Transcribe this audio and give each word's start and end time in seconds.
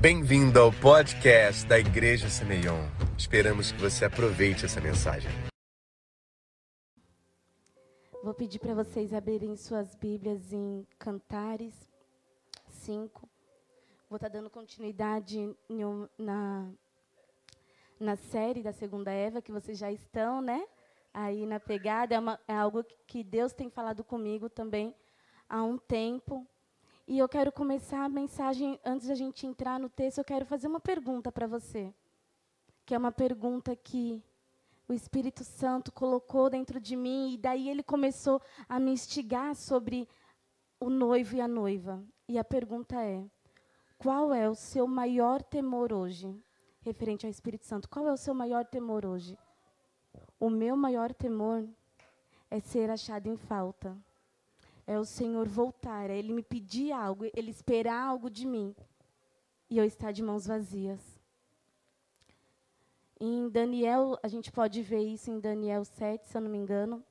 Bem-vindo 0.00 0.60
ao 0.60 0.70
podcast 0.70 1.66
da 1.66 1.76
Igreja 1.76 2.28
Semeion. 2.28 2.86
Esperamos 3.18 3.72
que 3.72 3.80
você 3.80 4.04
aproveite 4.04 4.64
essa 4.64 4.80
mensagem. 4.80 5.28
Vou 8.22 8.32
pedir 8.32 8.60
para 8.60 8.74
vocês 8.74 9.12
abrirem 9.12 9.56
suas 9.56 9.96
Bíblias 9.96 10.52
em 10.52 10.86
Cantares 11.00 11.74
5. 12.68 13.28
Vou 14.08 14.18
estar 14.18 14.30
tá 14.30 14.34
dando 14.38 14.48
continuidade 14.48 15.52
na, 16.16 16.70
na 17.98 18.14
série 18.14 18.62
da 18.62 18.72
Segunda 18.72 19.10
Eva, 19.10 19.42
que 19.42 19.50
vocês 19.50 19.76
já 19.76 19.90
estão, 19.90 20.40
né? 20.40 20.64
Aí 21.12 21.44
na 21.44 21.58
pegada. 21.58 22.14
É, 22.14 22.20
uma, 22.20 22.38
é 22.46 22.54
algo 22.54 22.84
que 23.04 23.24
Deus 23.24 23.52
tem 23.52 23.68
falado 23.68 24.04
comigo 24.04 24.48
também 24.48 24.94
há 25.48 25.60
um 25.64 25.76
tempo. 25.76 26.46
E 27.10 27.18
eu 27.18 27.26
quero 27.26 27.50
começar 27.50 28.04
a 28.04 28.08
mensagem, 28.08 28.78
antes 28.84 29.08
da 29.08 29.14
gente 29.14 29.46
entrar 29.46 29.80
no 29.80 29.88
texto, 29.88 30.18
eu 30.18 30.24
quero 30.24 30.44
fazer 30.44 30.68
uma 30.68 30.78
pergunta 30.78 31.32
para 31.32 31.46
você. 31.46 31.90
Que 32.84 32.94
é 32.94 32.98
uma 32.98 33.10
pergunta 33.10 33.74
que 33.74 34.22
o 34.86 34.92
Espírito 34.92 35.42
Santo 35.42 35.90
colocou 35.90 36.50
dentro 36.50 36.78
de 36.78 36.94
mim, 36.94 37.32
e 37.32 37.38
daí 37.38 37.70
ele 37.70 37.82
começou 37.82 38.42
a 38.68 38.78
me 38.78 38.90
instigar 38.90 39.54
sobre 39.54 40.06
o 40.78 40.90
noivo 40.90 41.36
e 41.36 41.40
a 41.40 41.48
noiva. 41.48 42.04
E 42.28 42.38
a 42.38 42.44
pergunta 42.44 43.02
é: 43.02 43.24
qual 43.96 44.34
é 44.34 44.46
o 44.46 44.54
seu 44.54 44.86
maior 44.86 45.42
temor 45.42 45.94
hoje? 45.94 46.38
Referente 46.82 47.24
ao 47.24 47.30
Espírito 47.30 47.64
Santo, 47.64 47.88
qual 47.88 48.06
é 48.06 48.12
o 48.12 48.18
seu 48.18 48.34
maior 48.34 48.66
temor 48.66 49.06
hoje? 49.06 49.34
O 50.38 50.50
meu 50.50 50.76
maior 50.76 51.14
temor 51.14 51.66
é 52.50 52.60
ser 52.60 52.90
achado 52.90 53.28
em 53.28 53.36
falta 53.38 53.96
é 54.88 54.98
o 54.98 55.04
Senhor 55.04 55.46
voltar, 55.46 56.08
é 56.08 56.16
Ele 56.16 56.32
me 56.32 56.42
pedir 56.42 56.92
algo, 56.92 57.26
Ele 57.34 57.50
esperar 57.50 58.06
algo 58.06 58.30
de 58.30 58.46
mim. 58.46 58.74
E 59.68 59.76
eu 59.76 59.84
estar 59.84 60.12
de 60.12 60.22
mãos 60.22 60.46
vazias. 60.46 61.20
Em 63.20 63.50
Daniel, 63.50 64.18
a 64.22 64.28
gente 64.28 64.50
pode 64.50 64.80
ver 64.80 65.02
isso 65.02 65.30
em 65.30 65.38
Daniel 65.38 65.84
7, 65.84 66.26
se 66.26 66.34
eu 66.34 66.40
não 66.40 66.48
me 66.50 66.56
engano, 66.56 67.04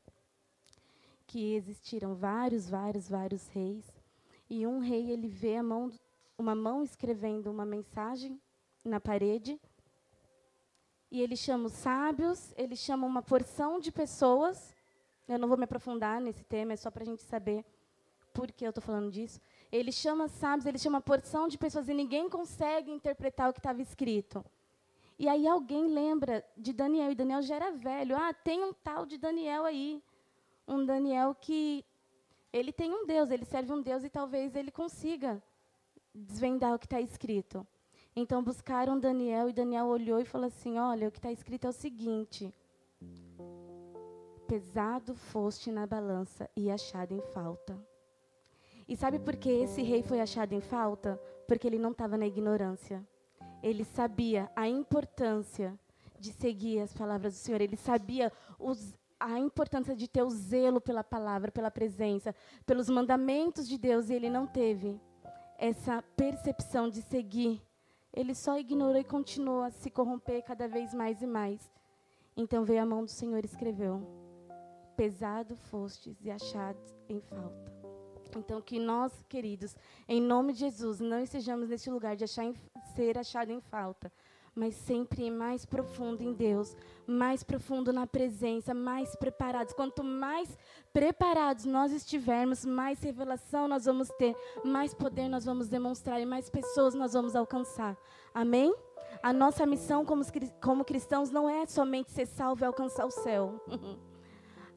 que 1.27 1.53
existiram 1.53 2.15
vários, 2.15 2.67
vários, 2.67 3.07
vários 3.07 3.47
reis, 3.49 3.85
e 4.49 4.65
um 4.65 4.80
rei 4.80 5.11
ele 5.11 5.27
vê 5.27 5.61
mão, 5.61 5.91
uma 6.35 6.55
mão 6.55 6.81
escrevendo 6.81 7.52
uma 7.52 7.65
mensagem 7.65 8.41
na 8.83 8.99
parede, 8.99 9.61
e 11.11 11.21
ele 11.21 11.35
chama 11.35 11.67
os 11.67 11.73
sábios, 11.73 12.53
ele 12.57 12.75
chama 12.75 13.05
uma 13.05 13.21
porção 13.21 13.80
de 13.80 13.91
pessoas 13.91 14.75
eu 15.28 15.38
não 15.38 15.47
vou 15.47 15.58
me 15.58 15.66
aprofundar 15.66 16.22
nesse 16.22 16.44
tema, 16.44 16.73
é 16.73 16.75
só 16.75 16.89
para 16.89 17.03
a 17.03 17.06
gente 17.06 17.22
saber 17.23 17.66
por 18.33 18.52
que 18.52 18.66
eu 18.66 18.70
estou 18.70 18.83
falando 18.83 19.11
disso. 19.11 19.42
Ele 19.72 19.92
chama 19.92 20.28
sábios, 20.28 20.66
ele 20.66 20.78
chama 20.78 21.02
porção 21.02 21.47
de 21.47 21.58
pessoas 21.58 21.89
e 21.89 21.94
ninguém 21.94 22.30
consegue 22.30 22.92
interpretar 22.92 23.50
o 23.50 23.53
que 23.53 23.59
estava 23.59 23.81
escrito. 23.81 24.45
E 25.20 25.28
aí 25.28 25.48
alguém 25.48 25.88
lembra 25.88 26.45
de 26.55 26.72
Daniel, 26.72 27.11
e 27.11 27.16
Daniel 27.16 27.42
já 27.42 27.55
era 27.55 27.72
velho. 27.72 28.16
Ah, 28.16 28.33
tem 28.33 28.64
um 28.64 28.72
tal 28.72 29.05
de 29.05 29.17
Daniel 29.17 29.66
aí. 29.66 30.03
Um 30.67 30.86
Daniel 30.86 31.33
que 31.33 31.83
ele 32.53 32.72
tem 32.72 32.94
um 32.94 33.05
Deus, 33.05 33.31
ele 33.31 33.45
serve 33.45 33.73
um 33.73 33.81
Deus 33.81 34.03
e 34.03 34.09
talvez 34.09 34.55
ele 34.55 34.72
consiga 34.72 35.42
desvendar 36.14 36.73
o 36.73 36.80
que 36.80 36.86
está 36.86 37.02
escrito. 37.02 37.66
Então 38.16 38.44
buscaram 38.44 39.00
Daniel 39.00 39.50
e 39.50 39.53
Daniel 39.53 39.88
olhou 39.88 40.20
e 40.20 40.25
falou 40.25 40.48
assim: 40.48 40.78
Olha, 40.78 41.08
o 41.08 41.11
que 41.11 41.20
está 41.20 41.31
escrito 41.31 41.66
é 41.66 41.70
o 41.70 41.73
seguinte: 41.73 42.53
pesado 44.47 45.13
foste 45.13 45.71
na 45.71 45.85
balança 45.85 46.49
e 46.55 46.71
achado 46.71 47.13
em 47.13 47.21
falta. 47.33 47.77
E 48.87 48.95
sabe 48.95 49.19
por 49.19 49.35
que 49.35 49.49
esse 49.49 49.81
rei 49.81 50.01
foi 50.01 50.21
achado 50.21 50.53
em 50.53 50.61
falta? 50.61 51.21
Porque 51.45 51.67
ele 51.67 51.77
não 51.77 51.91
estava 51.91 52.17
na 52.17 52.25
ignorância. 52.25 53.05
Ele 53.61 53.83
sabia 53.83 54.49
a 54.55 54.67
importância 54.67 55.77
de 56.17 56.31
seguir 56.31 56.79
as 56.79 56.93
palavras 56.93 57.33
do 57.33 57.37
Senhor. 57.37 57.59
Ele 57.59 57.75
sabia 57.75 58.31
os, 58.57 58.95
a 59.19 59.37
importância 59.37 59.93
de 59.93 60.07
ter 60.07 60.23
o 60.23 60.30
zelo 60.30 60.80
pela 60.80 61.03
palavra, 61.03 61.52
pela 61.52 61.69
presença, 61.69 62.33
pelos 62.65 62.89
mandamentos 62.89 63.67
de 63.67 63.77
Deus. 63.77 64.09
E 64.09 64.13
ele 64.13 64.30
não 64.30 64.47
teve 64.47 64.97
essa 65.57 66.02
percepção 66.15 66.89
de 66.89 67.02
seguir. 67.02 67.61
Ele 68.13 68.33
só 68.33 68.57
ignorou 68.57 68.97
e 68.97 69.03
continuou 69.03 69.63
a 69.63 69.69
se 69.69 69.89
corromper 69.89 70.43
cada 70.43 70.67
vez 70.67 70.93
mais 70.93 71.21
e 71.21 71.27
mais. 71.27 71.69
Então 72.37 72.63
veio 72.63 72.83
a 72.83 72.86
mão 72.86 73.03
do 73.03 73.11
Senhor 73.11 73.43
e 73.43 73.47
escreveu: 73.47 74.27
pesado 74.97 75.55
fostes 75.55 76.17
e 76.25 76.31
achados 76.31 76.95
em 77.08 77.21
falta. 77.21 77.71
Então, 78.35 78.59
que 78.59 78.80
nós, 78.80 79.13
queridos, 79.30 79.75
em 80.08 80.19
nome 80.19 80.53
de 80.53 80.59
Jesus, 80.59 80.99
não 80.99 81.21
estejamos 81.21 81.69
neste 81.69 81.89
lugar 81.89 82.15
de 82.15 82.23
achar 82.23 82.43
em, 82.43 82.55
ser 82.95 83.17
achado 83.17 83.52
em 83.52 83.61
falta, 83.61 84.11
mas 84.53 84.73
sempre 84.75 85.30
mais 85.30 85.65
profundo 85.65 86.23
em 86.23 86.33
Deus, 86.33 86.75
mais 87.05 87.43
profundo 87.43 87.93
na 87.93 88.07
presença, 88.07 88.73
mais 88.73 89.15
preparados. 89.15 89.73
Quanto 89.73 90.03
mais 90.03 90.57
preparados 90.91 91.63
nós 91.63 91.91
estivermos, 91.91 92.65
mais 92.65 93.02
revelação 93.02 93.67
nós 93.67 93.86
vamos 93.86 94.09
ter, 94.17 94.36
mais 94.65 94.93
poder 94.95 95.30
nós 95.30 95.45
vamos 95.45 95.67
demonstrar 95.67 96.19
e 96.19 96.25
mais 96.25 96.49
pessoas 96.49 96.95
nós 96.95 97.13
vamos 97.13 97.36
alcançar. 97.36 97.95
Amém? 98.33 98.75
A 99.21 99.31
nossa 99.31 99.65
missão 99.65 100.03
como, 100.03 100.83
cristãos 100.83 101.30
não 101.30 101.47
é 101.47 101.65
somente 101.65 102.11
ser 102.11 102.25
salvo 102.25 102.63
e 102.63 102.65
alcançar 102.65 103.05
o 103.05 103.11
céu. 103.11 103.63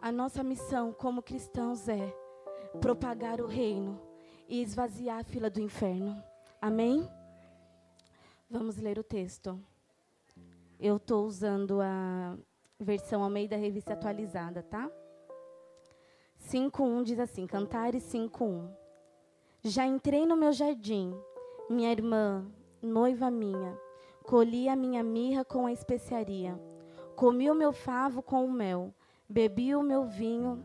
A 0.03 0.11
nossa 0.11 0.43
missão 0.43 0.94
como 0.94 1.21
cristãos 1.21 1.87
é 1.87 2.16
propagar 2.81 3.38
o 3.38 3.47
reino 3.47 4.00
e 4.49 4.62
esvaziar 4.62 5.19
a 5.19 5.25
fila 5.25 5.50
do 5.50 5.61
inferno. 5.61 6.25
Amém? 6.59 7.06
Vamos 8.49 8.78
ler 8.78 8.99
o 8.99 9.05
texto. 9.05 9.60
Eu 10.78 10.97
estou 10.97 11.27
usando 11.27 11.83
a 11.83 12.34
versão 12.78 13.22
Almeida 13.22 13.56
Revista 13.56 13.93
Atualizada, 13.93 14.62
tá? 14.62 14.91
5.1 16.49 17.05
diz 17.05 17.21
assim, 17.21 17.47
Cantares 17.47 18.03
5.1. 18.05 18.71
Já 19.62 19.84
entrei 19.84 20.25
no 20.25 20.34
meu 20.34 20.53
jardim, 20.53 21.15
minha 21.69 21.93
irmã, 21.93 22.50
noiva 22.81 23.31
minha, 23.31 23.78
colhi 24.25 24.66
a 24.66 24.75
minha 24.75 25.03
mirra 25.03 25.44
com 25.44 25.66
a 25.66 25.72
especiaria, 25.72 26.59
comi 27.15 27.50
o 27.50 27.55
meu 27.55 27.71
favo 27.71 28.22
com 28.22 28.43
o 28.47 28.50
mel, 28.50 28.94
Bebi 29.32 29.76
o 29.76 29.82
meu 29.84 30.06
vinho 30.06 30.60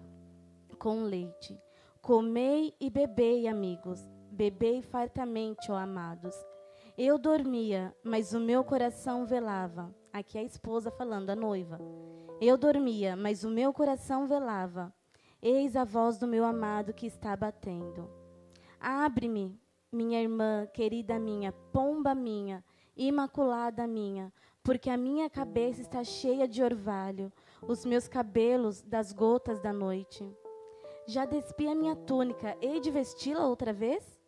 com 0.80 1.04
leite. 1.04 1.56
Comei 2.02 2.74
e 2.80 2.90
bebei, 2.90 3.48
amigos. 3.48 4.00
Bebei 4.32 4.82
fartamente, 4.82 5.72
ó 5.72 5.76
amados. 5.76 6.34
Eu 6.98 7.20
dormia, 7.20 7.96
mas 8.04 8.34
o 8.34 8.40
meu 8.40 8.64
coração 8.64 9.24
velava. 9.24 9.94
Aqui 10.12 10.40
é 10.40 10.42
a 10.42 10.46
esposa 10.46 10.90
falando, 10.90 11.30
a 11.30 11.36
noiva. 11.36 11.80
Eu 12.42 12.58
dormia, 12.58 13.16
mas 13.16 13.44
o 13.44 13.52
meu 13.52 13.72
coração 13.72 14.26
velava. 14.26 14.92
Eis 15.40 15.76
a 15.76 15.84
voz 15.84 16.18
do 16.18 16.26
meu 16.26 16.44
amado 16.44 16.92
que 16.92 17.06
está 17.06 17.38
batendo. 17.38 18.10
Abre-me, 18.80 19.56
minha 19.92 20.20
irmã, 20.20 20.66
querida 20.74 21.20
minha, 21.20 21.52
pomba 21.72 22.16
minha, 22.16 22.66
imaculada 22.98 23.86
minha, 23.86 24.34
porque 24.64 24.90
a 24.90 24.98
minha 24.98 25.30
cabeça 25.30 25.82
está 25.82 26.04
cheia 26.04 26.48
de 26.48 26.64
orvalho 26.64 27.32
os 27.68 27.84
meus 27.84 28.08
cabelos 28.08 28.82
das 28.82 29.12
gotas 29.12 29.60
da 29.60 29.74
noite. 29.74 30.24
Já 31.08 31.26
despi 31.26 31.68
a 31.68 31.76
minha 31.76 31.96
túnica, 31.96 32.56
hei 32.62 32.80
de 32.80 32.92
vesti-la 32.92 33.48
outra 33.48 33.74
vez? 33.74 34.20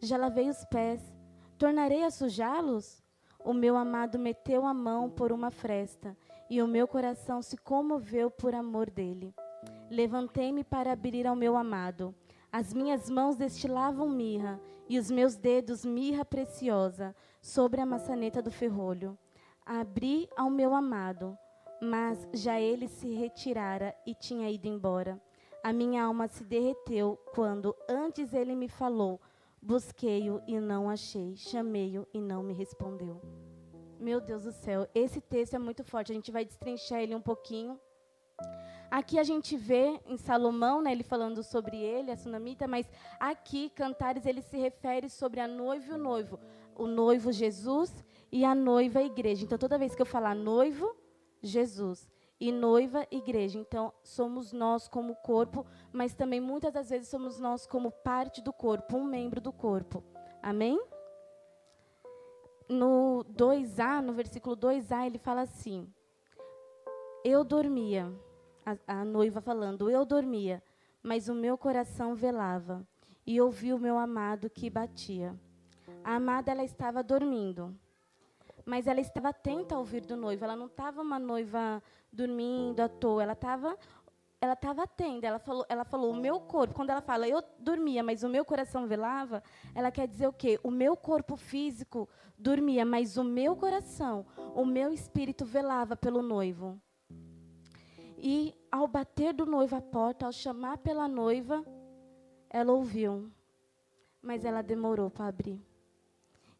Já 0.00 0.16
lavei 0.16 0.48
os 0.48 0.64
pés, 0.66 1.00
tornarei 1.58 2.04
a 2.04 2.10
sujá-los? 2.10 3.02
O 3.44 3.52
meu 3.52 3.76
amado 3.76 4.18
meteu 4.18 4.66
a 4.66 4.74
mão 4.74 5.10
por 5.10 5.32
uma 5.32 5.50
fresta, 5.50 6.16
e 6.48 6.62
o 6.62 6.68
meu 6.68 6.86
coração 6.86 7.42
se 7.42 7.56
comoveu 7.56 8.30
por 8.30 8.54
amor 8.54 8.90
dele. 8.90 9.34
Levantei-me 9.90 10.62
para 10.62 10.92
abrir 10.92 11.26
ao 11.26 11.34
meu 11.34 11.56
amado. 11.56 12.14
As 12.52 12.72
minhas 12.72 13.08
mãos 13.08 13.36
destilavam 13.36 14.08
mirra, 14.08 14.60
e 14.88 14.98
os 14.98 15.10
meus 15.10 15.36
dedos 15.36 15.84
mirra 15.84 16.24
preciosa, 16.24 17.16
sobre 17.40 17.80
a 17.80 17.86
maçaneta 17.86 18.42
do 18.42 18.50
ferrolho. 18.50 19.18
Abri 19.64 20.28
ao 20.36 20.50
meu 20.50 20.74
amado, 20.74 21.36
mas 21.82 22.28
já 22.32 22.60
ele 22.60 22.86
se 22.86 23.12
retirara 23.12 23.92
e 24.06 24.14
tinha 24.14 24.48
ido 24.48 24.68
embora. 24.68 25.20
A 25.64 25.72
minha 25.72 26.04
alma 26.04 26.28
se 26.28 26.44
derreteu 26.44 27.18
quando 27.34 27.74
antes 27.88 28.32
ele 28.32 28.54
me 28.54 28.68
falou. 28.68 29.20
Busquei-o 29.60 30.40
e 30.46 30.60
não 30.60 30.88
achei, 30.88 31.34
chamei-o 31.34 32.06
e 32.14 32.20
não 32.20 32.40
me 32.40 32.54
respondeu. 32.54 33.20
Meu 33.98 34.20
Deus 34.20 34.44
do 34.44 34.52
céu, 34.52 34.86
esse 34.94 35.20
texto 35.20 35.54
é 35.54 35.58
muito 35.58 35.82
forte. 35.82 36.12
A 36.12 36.14
gente 36.14 36.30
vai 36.30 36.44
destrinchar 36.44 37.00
ele 37.00 37.16
um 37.16 37.20
pouquinho. 37.20 37.80
Aqui 38.88 39.18
a 39.18 39.24
gente 39.24 39.56
vê 39.56 40.00
em 40.06 40.16
Salomão, 40.16 40.82
né, 40.82 40.92
ele 40.92 41.02
falando 41.02 41.42
sobre 41.42 41.78
ele, 41.78 42.12
a 42.12 42.16
sunamita, 42.16 42.68
mas 42.68 42.88
aqui 43.18 43.70
Cantares 43.70 44.24
ele 44.24 44.42
se 44.42 44.56
refere 44.56 45.08
sobre 45.08 45.40
a 45.40 45.48
noiva 45.48 45.90
e 45.90 45.94
o 45.94 45.98
noivo, 45.98 46.38
o 46.76 46.86
noivo 46.86 47.32
Jesus 47.32 47.92
e 48.30 48.44
a 48.44 48.54
noiva 48.54 49.00
a 49.00 49.04
igreja. 49.04 49.44
Então 49.44 49.58
toda 49.58 49.78
vez 49.78 49.96
que 49.96 50.02
eu 50.02 50.06
falar 50.06 50.34
noivo, 50.34 51.01
Jesus. 51.42 52.08
E 52.40 52.50
noiva, 52.50 53.06
igreja. 53.10 53.58
Então, 53.58 53.92
somos 54.02 54.52
nós 54.52 54.88
como 54.88 55.14
corpo, 55.16 55.64
mas 55.92 56.14
também 56.14 56.40
muitas 56.40 56.72
das 56.72 56.90
vezes 56.90 57.08
somos 57.08 57.38
nós 57.38 57.66
como 57.66 57.90
parte 57.90 58.42
do 58.42 58.52
corpo, 58.52 58.96
um 58.96 59.04
membro 59.04 59.40
do 59.40 59.52
corpo. 59.52 60.02
Amém? 60.42 60.80
no 62.72 63.24
2a, 63.24 64.00
no 64.00 64.12
versículo 64.12 64.56
2a, 64.56 65.06
ele 65.06 65.18
fala 65.18 65.42
assim: 65.42 65.86
Eu 67.24 67.44
dormia, 67.44 68.12
a, 68.64 69.00
a 69.00 69.04
noiva 69.04 69.40
falando, 69.40 69.90
eu 69.90 70.04
dormia, 70.04 70.62
mas 71.02 71.28
o 71.28 71.34
meu 71.34 71.56
coração 71.58 72.14
velava, 72.14 72.86
e 73.26 73.40
ouvi 73.40 73.72
o 73.72 73.78
meu 73.78 73.98
amado 73.98 74.50
que 74.50 74.70
batia. 74.70 75.38
A 76.02 76.16
amada 76.16 76.50
ela 76.50 76.64
estava 76.64 77.02
dormindo, 77.02 77.76
mas 78.64 78.86
ela 78.86 79.00
estava 79.00 79.28
atenta 79.30 79.74
ao 79.74 79.80
ouvir 79.80 80.04
do 80.04 80.16
noivo. 80.16 80.44
Ela 80.44 80.56
não 80.56 80.66
estava 80.66 81.02
uma 81.02 81.18
noiva 81.18 81.82
dormindo 82.12 82.80
à 82.80 82.88
toa, 82.88 83.22
ela 83.22 83.32
estava 83.32 83.76
ela 84.42 84.54
estava 84.54 84.82
atenta, 84.82 85.24
ela 85.24 85.38
falou, 85.38 85.64
ela 85.68 85.84
falou, 85.84 86.10
o 86.10 86.16
meu 86.16 86.40
corpo, 86.40 86.74
quando 86.74 86.90
ela 86.90 87.00
fala, 87.00 87.28
eu 87.28 87.40
dormia, 87.60 88.02
mas 88.02 88.24
o 88.24 88.28
meu 88.28 88.44
coração 88.44 88.88
velava, 88.88 89.40
ela 89.72 89.88
quer 89.92 90.08
dizer 90.08 90.26
o 90.26 90.32
quê? 90.32 90.58
O 90.64 90.70
meu 90.70 90.96
corpo 90.96 91.36
físico 91.36 92.08
dormia, 92.36 92.84
mas 92.84 93.16
o 93.16 93.22
meu 93.22 93.54
coração, 93.54 94.26
o 94.56 94.64
meu 94.64 94.92
espírito 94.92 95.44
velava 95.44 95.94
pelo 95.94 96.22
noivo. 96.22 96.76
E 98.18 98.52
ao 98.70 98.88
bater 98.88 99.32
do 99.32 99.46
noivo 99.46 99.76
a 99.76 99.80
porta, 99.80 100.26
ao 100.26 100.32
chamar 100.32 100.78
pela 100.78 101.06
noiva, 101.06 101.64
ela 102.50 102.72
ouviu, 102.72 103.30
mas 104.20 104.44
ela 104.44 104.60
demorou 104.60 105.08
para 105.08 105.26
abrir. 105.26 105.64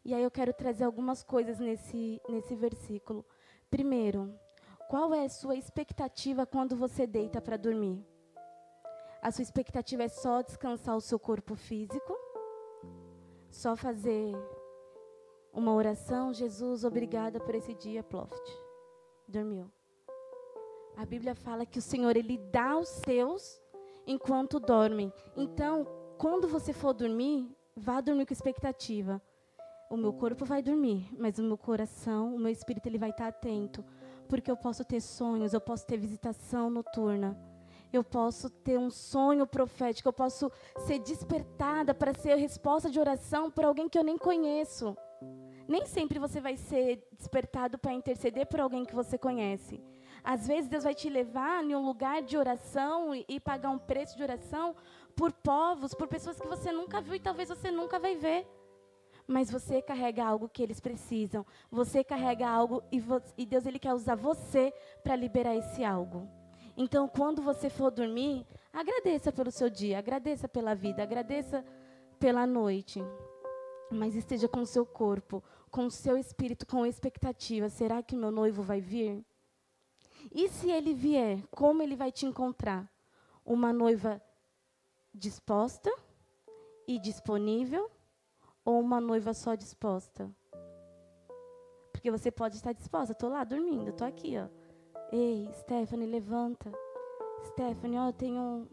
E 0.05 0.13
aí 0.13 0.21
eu 0.21 0.31
quero 0.31 0.53
trazer 0.53 0.83
algumas 0.83 1.23
coisas 1.23 1.59
nesse, 1.59 2.21
nesse 2.27 2.55
versículo. 2.55 3.25
Primeiro, 3.69 4.37
qual 4.89 5.13
é 5.13 5.23
a 5.23 5.29
sua 5.29 5.55
expectativa 5.55 6.45
quando 6.45 6.75
você 6.75 7.07
deita 7.07 7.41
para 7.41 7.57
dormir? 7.57 8.05
A 9.21 9.31
sua 9.31 9.41
expectativa 9.41 10.03
é 10.03 10.09
só 10.09 10.41
descansar 10.41 10.97
o 10.97 11.01
seu 11.01 11.17
corpo 11.17 11.55
físico? 11.55 12.13
Só 13.49 13.75
fazer 13.75 14.35
uma 15.53 15.73
oração? 15.73 16.33
Jesus, 16.33 16.83
obrigada 16.83 17.39
por 17.39 17.55
esse 17.55 17.73
dia, 17.73 18.03
Ploft. 18.03 18.43
Dormiu. 19.25 19.71
A 20.97 21.05
Bíblia 21.05 21.33
fala 21.33 21.65
que 21.65 21.79
o 21.79 21.81
Senhor, 21.81 22.17
Ele 22.17 22.37
dá 22.37 22.71
aos 22.71 22.89
seus 22.89 23.61
enquanto 24.05 24.59
dormem. 24.59 25.11
Então, 25.37 25.87
quando 26.17 26.47
você 26.47 26.73
for 26.73 26.93
dormir, 26.93 27.49
vá 27.75 28.01
dormir 28.01 28.25
com 28.25 28.33
expectativa. 28.33 29.21
O 29.93 29.95
meu 29.95 30.11
corpo 30.11 30.43
vai 30.43 30.59
dormir, 30.63 31.07
mas 31.19 31.37
o 31.37 31.43
meu 31.43 31.55
coração, 31.55 32.33
o 32.33 32.39
meu 32.39 32.51
espírito, 32.51 32.87
ele 32.87 32.97
vai 32.97 33.11
estar 33.11 33.27
atento 33.27 33.85
porque 34.27 34.49
eu 34.49 34.57
posso 34.57 34.83
ter 34.83 34.99
sonhos, 34.99 35.53
eu 35.53 35.61
posso 35.61 35.85
ter 35.85 35.97
visitação 35.97 36.67
noturna. 36.67 37.37
Eu 37.91 38.03
posso 38.03 38.49
ter 38.49 38.75
um 38.79 38.89
sonho 38.89 39.45
profético, 39.45 40.09
eu 40.09 40.13
posso 40.13 40.51
ser 40.87 40.97
despertada 40.97 41.93
para 41.93 42.11
ser 42.11 42.33
resposta 42.37 42.89
de 42.89 42.99
oração 42.99 43.51
por 43.51 43.65
alguém 43.65 43.87
que 43.87 43.95
eu 43.95 44.03
nem 44.03 44.17
conheço. 44.17 44.97
Nem 45.67 45.85
sempre 45.85 46.17
você 46.17 46.41
vai 46.41 46.57
ser 46.57 47.07
despertado 47.15 47.77
para 47.77 47.93
interceder 47.93 48.47
por 48.47 48.61
alguém 48.61 48.83
que 48.85 48.95
você 48.95 49.15
conhece. 49.15 49.79
Às 50.23 50.47
vezes 50.47 50.67
Deus 50.67 50.85
vai 50.85 50.95
te 50.95 51.07
levar 51.07 51.63
em 51.63 51.75
um 51.75 51.85
lugar 51.85 52.23
de 52.23 52.35
oração 52.35 53.13
e 53.13 53.39
pagar 53.39 53.69
um 53.69 53.77
preço 53.77 54.17
de 54.17 54.23
oração 54.23 54.75
por 55.15 55.31
povos, 55.31 55.93
por 55.93 56.07
pessoas 56.07 56.39
que 56.39 56.47
você 56.47 56.71
nunca 56.71 56.99
viu 56.99 57.13
e 57.13 57.19
talvez 57.19 57.47
você 57.47 57.69
nunca 57.69 57.99
vai 57.99 58.15
ver 58.15 58.47
mas 59.27 59.49
você 59.49 59.81
carrega 59.81 60.25
algo 60.25 60.49
que 60.49 60.61
eles 60.61 60.79
precisam. 60.79 61.45
Você 61.71 62.03
carrega 62.03 62.47
algo 62.47 62.83
e, 62.91 63.01
e 63.37 63.45
Deus 63.45 63.65
ele 63.65 63.79
quer 63.79 63.93
usar 63.93 64.15
você 64.15 64.73
para 65.03 65.15
liberar 65.15 65.55
esse 65.55 65.83
algo. 65.83 66.27
Então, 66.75 67.07
quando 67.07 67.41
você 67.41 67.69
for 67.69 67.91
dormir, 67.91 68.45
agradeça 68.71 69.31
pelo 69.31 69.51
seu 69.51 69.69
dia, 69.69 69.99
agradeça 69.99 70.47
pela 70.47 70.73
vida, 70.73 71.03
agradeça 71.03 71.63
pela 72.19 72.47
noite. 72.47 72.99
Mas 73.91 74.15
esteja 74.15 74.47
com 74.47 74.61
o 74.61 74.65
seu 74.65 74.85
corpo, 74.85 75.43
com 75.69 75.85
o 75.85 75.91
seu 75.91 76.17
espírito, 76.17 76.65
com 76.65 76.85
expectativa. 76.85 77.69
Será 77.69 78.01
que 78.01 78.15
meu 78.15 78.31
noivo 78.31 78.63
vai 78.63 78.81
vir? 78.81 79.23
E 80.33 80.49
se 80.49 80.71
ele 80.71 80.93
vier, 80.93 81.43
como 81.51 81.83
ele 81.83 81.95
vai 81.95 82.11
te 82.11 82.25
encontrar? 82.25 82.89
Uma 83.45 83.71
noiva 83.71 84.21
disposta 85.13 85.93
e 86.87 86.97
disponível 86.97 87.91
ou 88.65 88.79
uma 88.79 88.99
noiva 88.99 89.33
só 89.33 89.55
disposta? 89.55 90.29
Porque 91.91 92.11
você 92.11 92.31
pode 92.31 92.55
estar 92.55 92.73
disposta. 92.73 93.13
Estou 93.13 93.29
lá 93.29 93.43
dormindo, 93.43 93.89
estou 93.89 94.07
aqui, 94.07 94.35
ó. 94.37 94.47
Ei, 95.11 95.49
Stephanie, 95.53 96.07
levanta. 96.07 96.71
Stephanie, 97.45 97.97
ó, 97.97 98.07
eu 98.07 98.13
tenho, 98.13 98.67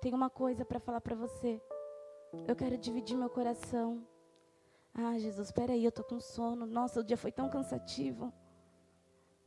tenho 0.00 0.16
uma 0.16 0.30
coisa 0.30 0.64
para 0.64 0.78
falar 0.78 1.00
para 1.00 1.16
você. 1.16 1.60
Eu 2.46 2.54
quero 2.54 2.76
dividir 2.76 3.16
meu 3.16 3.30
coração. 3.30 4.06
Ah, 4.94 5.18
Jesus, 5.18 5.48
espera 5.48 5.72
aí, 5.72 5.84
eu 5.84 5.92
tô 5.92 6.04
com 6.04 6.20
sono. 6.20 6.66
Nossa, 6.66 7.00
o 7.00 7.04
dia 7.04 7.16
foi 7.16 7.32
tão 7.32 7.48
cansativo. 7.48 8.32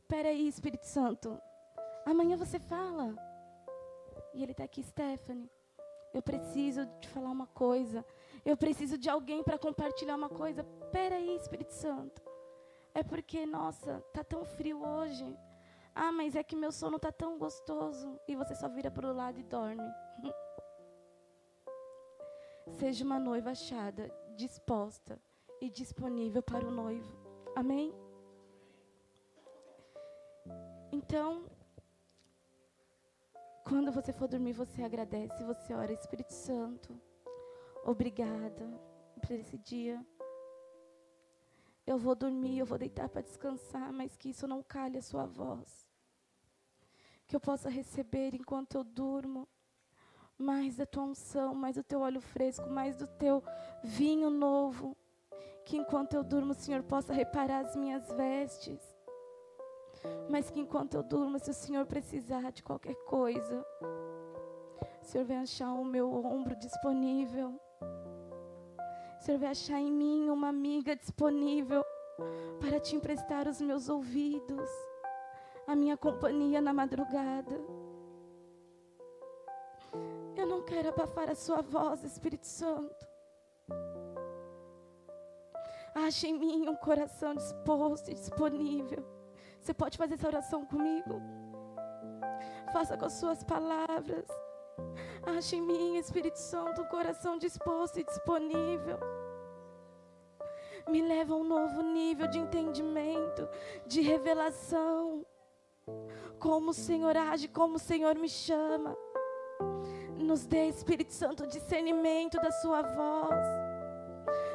Espera 0.02 0.28
aí, 0.28 0.48
Espírito 0.48 0.86
Santo. 0.86 1.40
Amanhã 2.04 2.36
você 2.36 2.58
fala. 2.58 3.14
E 4.34 4.42
ele 4.42 4.52
está 4.52 4.64
aqui, 4.64 4.82
Stephanie. 4.82 5.50
Eu 6.12 6.22
preciso 6.22 6.86
te 7.00 7.08
falar 7.08 7.30
uma 7.30 7.46
coisa. 7.46 8.04
Eu 8.44 8.56
preciso 8.56 8.98
de 8.98 9.08
alguém 9.08 9.42
para 9.42 9.58
compartilhar 9.58 10.16
uma 10.16 10.28
coisa. 10.28 10.64
Pera 10.92 11.16
aí, 11.16 11.36
Espírito 11.36 11.72
Santo. 11.72 12.22
É 12.94 13.02
porque, 13.02 13.46
nossa, 13.46 14.00
tá 14.12 14.22
tão 14.22 14.44
frio 14.44 14.84
hoje. 14.84 15.36
Ah, 15.94 16.12
mas 16.12 16.36
é 16.36 16.42
que 16.42 16.56
meu 16.56 16.70
sono 16.70 16.98
tá 16.98 17.10
tão 17.10 17.38
gostoso 17.38 18.20
e 18.28 18.36
você 18.36 18.54
só 18.54 18.68
vira 18.68 18.90
para 18.90 19.06
o 19.06 19.14
lado 19.14 19.38
e 19.38 19.42
dorme. 19.44 19.88
Seja 22.78 23.04
uma 23.04 23.18
noiva 23.18 23.50
achada, 23.50 24.10
disposta 24.36 25.18
e 25.60 25.70
disponível 25.70 26.42
para 26.42 26.66
o 26.66 26.70
noivo. 26.70 27.12
Amém? 27.54 27.94
Então, 30.92 31.44
quando 33.64 33.90
você 33.90 34.12
for 34.12 34.28
dormir, 34.28 34.52
você 34.52 34.82
agradece, 34.82 35.42
você 35.44 35.74
ora, 35.74 35.92
Espírito 35.92 36.32
Santo, 36.32 37.00
obrigada 37.84 38.80
por 39.20 39.32
esse 39.32 39.58
dia. 39.58 40.04
Eu 41.86 41.98
vou 41.98 42.14
dormir, 42.14 42.58
eu 42.58 42.66
vou 42.66 42.78
deitar 42.78 43.08
para 43.08 43.22
descansar, 43.22 43.92
mas 43.92 44.16
que 44.16 44.30
isso 44.30 44.46
não 44.46 44.62
calhe 44.62 44.98
a 44.98 45.02
sua 45.02 45.26
voz. 45.26 45.86
Que 47.26 47.36
eu 47.36 47.40
possa 47.40 47.68
receber 47.68 48.34
enquanto 48.34 48.76
eu 48.76 48.84
durmo 48.84 49.48
mais 50.36 50.76
da 50.76 50.86
tua 50.86 51.04
unção, 51.04 51.54
mais 51.54 51.76
do 51.76 51.84
teu 51.84 52.00
óleo 52.00 52.20
fresco, 52.20 52.68
mais 52.68 52.96
do 52.96 53.06
teu 53.06 53.42
vinho 53.82 54.30
novo. 54.30 54.96
Que 55.64 55.76
enquanto 55.76 56.14
eu 56.14 56.24
durmo, 56.24 56.52
o 56.52 56.54
Senhor 56.54 56.82
possa 56.82 57.12
reparar 57.12 57.64
as 57.64 57.76
minhas 57.76 58.10
vestes 58.12 58.94
mas 60.28 60.50
que 60.50 60.60
enquanto 60.60 60.94
eu 60.94 61.02
durmo, 61.02 61.38
se 61.38 61.50
o 61.50 61.54
Senhor 61.54 61.86
precisar 61.86 62.50
de 62.52 62.62
qualquer 62.62 62.94
coisa, 63.04 63.64
o 65.00 65.04
Senhor 65.04 65.24
vai 65.24 65.36
achar 65.38 65.72
o 65.72 65.84
meu 65.84 66.12
ombro 66.12 66.56
disponível. 66.56 67.60
Senhor 69.24 69.38
vai 69.38 69.50
achar 69.50 69.80
em 69.80 69.90
mim 69.90 70.28
uma 70.28 70.48
amiga 70.48 70.94
disponível 70.94 71.84
para 72.60 72.78
te 72.78 72.94
emprestar 72.94 73.48
os 73.48 73.60
meus 73.60 73.88
ouvidos, 73.88 74.68
a 75.66 75.74
minha 75.74 75.96
companhia 75.96 76.60
na 76.60 76.72
madrugada. 76.72 77.54
Eu 80.36 80.46
não 80.46 80.62
quero 80.62 80.90
abafar 80.90 81.30
a 81.30 81.34
sua 81.34 81.62
voz, 81.62 82.04
Espírito 82.04 82.46
Santo. 82.46 83.06
Ache 85.94 86.28
em 86.28 86.38
mim 86.38 86.68
um 86.68 86.76
coração 86.76 87.34
disposto 87.34 88.10
e 88.10 88.14
disponível 88.14 89.04
você 89.64 89.72
pode 89.72 89.96
fazer 89.96 90.12
essa 90.12 90.26
oração 90.26 90.66
comigo? 90.66 91.22
Faça 92.70 92.98
com 92.98 93.06
as 93.06 93.14
suas 93.14 93.42
palavras. 93.42 94.26
Ache 95.38 95.56
em 95.56 95.62
mim, 95.62 95.96
Espírito 95.96 96.36
Santo, 96.36 96.82
um 96.82 96.84
coração 96.84 97.38
disposto 97.38 97.98
e 97.98 98.04
disponível. 98.04 98.98
Me 100.88 101.02
leva 101.02 101.34
a 101.34 101.36
um 101.36 101.44
novo 101.44 101.82
nível 101.82 102.28
de 102.28 102.38
entendimento, 102.38 103.48
de 103.86 104.00
revelação. 104.00 105.24
Como 106.38 106.70
o 106.70 106.74
Senhor 106.74 107.16
age, 107.16 107.48
como 107.48 107.76
o 107.76 107.78
Senhor 107.78 108.14
me 108.16 108.28
chama. 108.28 108.96
Nos 110.16 110.46
dê, 110.46 110.68
Espírito 110.68 111.12
Santo, 111.12 111.46
discernimento 111.46 112.36
da 112.40 112.50
Sua 112.50 112.82
voz. 112.82 113.46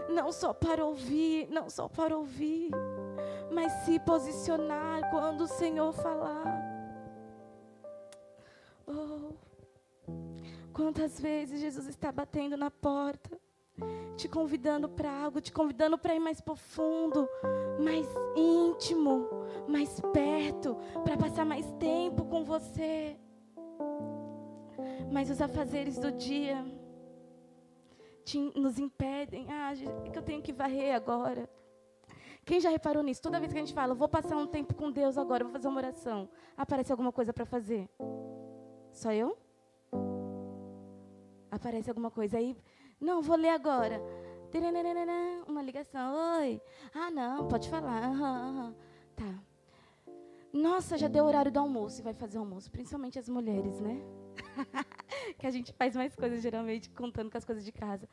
Não 0.09 0.31
só 0.31 0.53
para 0.53 0.85
ouvir, 0.85 1.47
não 1.49 1.69
só 1.69 1.87
para 1.87 2.17
ouvir 2.17 2.71
mas 3.51 3.71
se 3.83 3.99
posicionar 3.99 5.09
quando 5.09 5.41
o 5.41 5.47
Senhor 5.47 5.91
falar. 5.93 6.59
Oh, 8.87 9.33
quantas 10.73 11.19
vezes 11.19 11.59
Jesus 11.59 11.87
está 11.87 12.11
batendo 12.11 12.57
na 12.57 12.71
porta, 12.71 13.38
te 14.19 14.27
convidando 14.27 14.89
para 14.89 15.09
algo, 15.09 15.39
te 15.39 15.49
convidando 15.49 15.97
para 15.97 16.13
ir 16.13 16.19
mais 16.19 16.41
profundo, 16.41 17.25
mais 17.79 18.05
íntimo, 18.35 19.29
mais 19.65 20.01
perto, 20.11 20.75
para 21.05 21.15
passar 21.15 21.45
mais 21.45 21.71
tempo 21.79 22.25
com 22.25 22.43
você. 22.43 23.17
Mas 25.09 25.29
os 25.29 25.41
afazeres 25.41 25.97
do 25.97 26.11
dia 26.11 26.65
te, 28.25 28.37
nos 28.59 28.77
impedem. 28.77 29.47
Ah, 29.49 29.71
é 29.73 30.09
que 30.09 30.19
eu 30.19 30.23
tenho 30.23 30.41
que 30.41 30.51
varrer 30.51 30.93
agora 30.93 31.49
Quem 32.43 32.59
já 32.59 32.69
reparou 32.69 33.01
nisso? 33.01 33.21
Toda 33.21 33.39
vez 33.39 33.53
que 33.53 33.57
a 33.57 33.61
gente 33.61 33.73
fala, 33.73 33.95
vou 33.95 34.09
passar 34.09 34.35
um 34.35 34.47
tempo 34.47 34.75
com 34.75 34.91
Deus 34.91 35.17
agora, 35.17 35.45
vou 35.45 35.53
fazer 35.53 35.69
uma 35.69 35.77
oração, 35.77 36.29
aparece 36.57 36.91
alguma 36.91 37.13
coisa 37.13 37.31
para 37.31 37.45
fazer? 37.45 37.87
Só 38.91 39.13
eu? 39.13 39.37
Aparece 41.49 41.89
alguma 41.89 42.11
coisa 42.11 42.37
aí? 42.37 42.53
Não, 42.99 43.21
vou 43.21 43.35
ler 43.35 43.49
agora. 43.49 44.01
Uma 45.47 45.61
ligação. 45.61 46.39
Oi. 46.39 46.61
Ah, 46.93 47.11
não, 47.11 47.47
pode 47.47 47.69
falar. 47.69 48.09
Uhum, 48.09 48.65
uhum. 48.65 48.75
Tá. 49.15 49.39
Nossa, 50.51 50.97
já 50.97 51.07
deu 51.07 51.23
o 51.23 51.27
horário 51.27 51.51
do 51.51 51.59
almoço 51.59 52.01
e 52.01 52.03
vai 52.03 52.13
fazer 52.13 52.39
almoço, 52.39 52.71
principalmente 52.71 53.19
as 53.19 53.29
mulheres, 53.29 53.79
né? 53.79 54.01
que 55.37 55.45
a 55.45 55.51
gente 55.51 55.71
faz 55.73 55.95
mais 55.95 56.15
coisas 56.15 56.41
geralmente 56.41 56.89
contando 56.89 57.29
com 57.29 57.37
as 57.37 57.45
coisas 57.45 57.63
de 57.63 57.71
casa. 57.71 58.09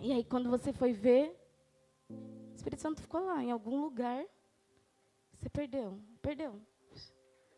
E 0.00 0.12
aí 0.12 0.24
quando 0.24 0.48
você 0.48 0.72
foi 0.72 0.92
ver, 0.92 1.38
o 2.08 2.54
Espírito 2.54 2.80
Santo 2.80 3.02
ficou 3.02 3.24
lá 3.24 3.42
em 3.42 3.50
algum 3.50 3.82
lugar. 3.82 4.24
Você 5.34 5.50
perdeu, 5.50 6.00
perdeu. 6.22 6.60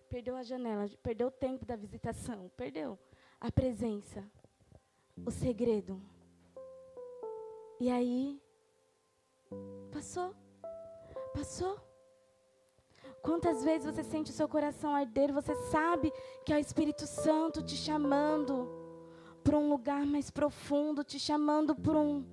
Perdeu 0.09 0.37
a 0.37 0.43
janela, 0.43 0.88
perdeu 1.02 1.28
o 1.28 1.31
tempo 1.33 1.64
da 1.64 1.76
visitação, 1.76 2.50
perdeu 2.57 2.99
a 3.40 3.50
presença, 3.52 4.25
o 5.25 5.31
segredo. 5.31 6.00
E 7.78 7.90
aí 7.90 8.40
passou. 9.92 10.35
Passou. 11.35 11.78
Quantas 13.23 13.62
vezes 13.64 13.85
você 13.85 14.04
sente 14.04 14.30
o 14.30 14.35
seu 14.35 14.49
coração 14.49 14.95
arder, 14.95 15.33
você 15.33 15.54
sabe 15.71 16.12
que 16.45 16.52
é 16.52 16.56
o 16.56 16.61
Espírito 16.61 17.06
Santo 17.06 17.62
te 17.62 17.76
chamando 17.76 18.68
para 19.42 19.59
um 19.59 19.68
lugar 19.68 20.06
mais 20.06 20.30
profundo, 20.30 21.04
te 21.04 21.18
chamando 21.18 21.75
para 21.75 21.99
um, 21.99 22.25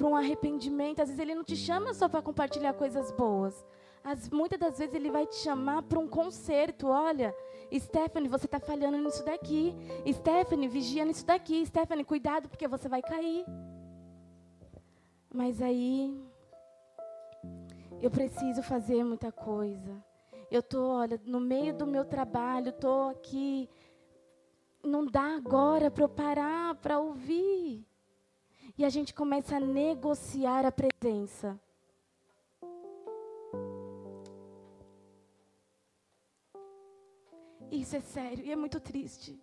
um 0.00 0.16
arrependimento. 0.16 1.00
Às 1.00 1.08
vezes 1.08 1.20
ele 1.20 1.34
não 1.34 1.44
te 1.44 1.56
chama 1.56 1.94
só 1.94 2.08
para 2.08 2.20
compartilhar 2.20 2.74
coisas 2.74 3.10
boas. 3.12 3.64
As, 4.04 4.28
muitas 4.28 4.58
das 4.58 4.78
vezes 4.78 4.94
ele 4.94 5.10
vai 5.10 5.26
te 5.26 5.36
chamar 5.36 5.82
para 5.84 5.98
um 5.98 6.08
conserto. 6.08 6.88
Olha, 6.88 7.34
Stephanie, 7.72 8.28
você 8.28 8.46
está 8.46 8.58
falhando 8.58 8.98
nisso 8.98 9.24
daqui. 9.24 9.74
Stephanie, 10.12 10.68
vigia 10.68 11.04
nisso 11.04 11.24
daqui. 11.24 11.64
Stephanie, 11.64 12.04
cuidado 12.04 12.48
porque 12.48 12.68
você 12.68 12.88
vai 12.88 13.00
cair. 13.00 13.46
Mas 15.32 15.62
aí 15.62 16.14
eu 18.02 18.10
preciso 18.10 18.62
fazer 18.62 19.02
muita 19.02 19.32
coisa. 19.32 20.04
Eu 20.50 20.60
estou, 20.60 20.90
olha, 20.90 21.18
no 21.24 21.40
meio 21.40 21.72
do 21.72 21.86
meu 21.86 22.04
trabalho, 22.04 22.68
estou 22.68 23.08
aqui. 23.08 23.70
Não 24.82 25.06
dá 25.06 25.34
agora 25.36 25.90
para 25.90 26.04
eu 26.04 26.08
parar 26.08 26.74
para 26.74 26.98
ouvir. 26.98 27.86
E 28.76 28.84
a 28.84 28.90
gente 28.90 29.14
começa 29.14 29.56
a 29.56 29.60
negociar 29.60 30.66
a 30.66 30.72
presença. 30.72 31.58
Isso 37.70 37.96
é 37.96 38.00
sério 38.00 38.44
e 38.44 38.52
é 38.52 38.56
muito 38.56 38.78
triste. 38.78 39.40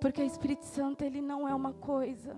Porque 0.00 0.20
o 0.20 0.26
Espírito 0.26 0.64
Santo, 0.64 1.04
ele 1.04 1.22
não 1.22 1.48
é 1.48 1.54
uma 1.54 1.72
coisa. 1.72 2.36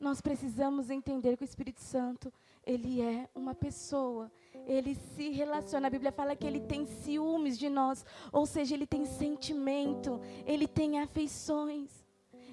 Nós 0.00 0.22
precisamos 0.22 0.88
entender 0.88 1.36
que 1.36 1.42
o 1.42 1.44
Espírito 1.44 1.80
Santo, 1.80 2.32
ele 2.66 3.02
é 3.02 3.28
uma 3.34 3.54
pessoa. 3.54 4.32
Ele 4.66 4.94
se 4.94 5.28
relaciona. 5.28 5.88
A 5.88 5.90
Bíblia 5.90 6.10
fala 6.10 6.34
que 6.34 6.46
ele 6.46 6.60
tem 6.60 6.86
ciúmes 6.86 7.58
de 7.58 7.68
nós. 7.68 8.02
Ou 8.32 8.46
seja, 8.46 8.74
ele 8.74 8.86
tem 8.86 9.04
sentimento. 9.04 10.18
Ele 10.46 10.66
tem 10.66 11.00
afeições. 11.00 11.90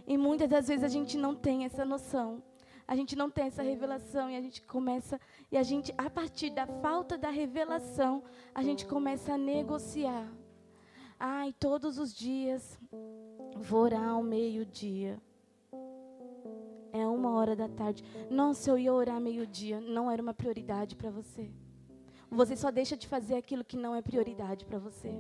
E 0.05 0.17
muitas 0.17 0.49
das 0.49 0.67
vezes 0.67 0.83
a 0.83 0.89
gente 0.89 1.17
não 1.17 1.33
tem 1.33 1.63
essa 1.63 1.85
noção. 1.85 2.43
A 2.85 2.97
gente 2.97 3.15
não 3.15 3.29
tem 3.29 3.45
essa 3.45 3.63
revelação. 3.63 4.29
E 4.29 4.35
a 4.35 4.41
gente 4.41 4.61
começa. 4.63 5.17
E 5.49 5.57
a 5.57 5.63
gente, 5.63 5.93
a 5.97 6.09
partir 6.09 6.49
da 6.49 6.67
falta 6.67 7.17
da 7.17 7.29
revelação, 7.29 8.23
a 8.53 8.61
gente 8.61 8.85
começa 8.85 9.35
a 9.35 9.37
negociar. 9.37 10.27
Ai, 11.17 11.53
todos 11.57 11.97
os 11.97 12.13
dias 12.13 12.77
vou 13.55 13.83
orar 13.83 14.09
ao 14.09 14.21
meio-dia. 14.21 15.17
Uma 17.17 17.31
hora 17.31 17.55
da 17.55 17.67
tarde. 17.67 18.03
Nossa, 18.29 18.69
eu 18.69 18.77
ia 18.77 18.93
orar 18.93 19.19
meio-dia. 19.19 19.81
Não 19.81 20.09
era 20.09 20.21
uma 20.21 20.35
prioridade 20.35 20.95
para 20.95 21.09
você. 21.09 21.49
Você 22.29 22.55
só 22.55 22.69
deixa 22.69 22.95
de 22.95 23.07
fazer 23.07 23.35
aquilo 23.35 23.63
que 23.63 23.75
não 23.75 23.95
é 23.95 24.03
prioridade 24.03 24.63
para 24.65 24.77
você. 24.77 25.11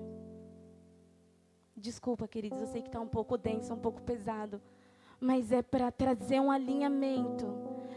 Desculpa, 1.75 2.27
queridos, 2.27 2.61
eu 2.61 2.67
sei 2.67 2.83
que 2.83 2.89
está 2.89 2.99
um 2.99 3.07
pouco 3.07 3.35
denso, 3.35 3.73
um 3.73 3.79
pouco 3.79 3.99
pesado. 4.03 4.61
Mas 5.19 5.51
é 5.51 5.63
para 5.63 5.91
trazer 5.91 6.39
um 6.39 6.51
alinhamento. 6.51 7.47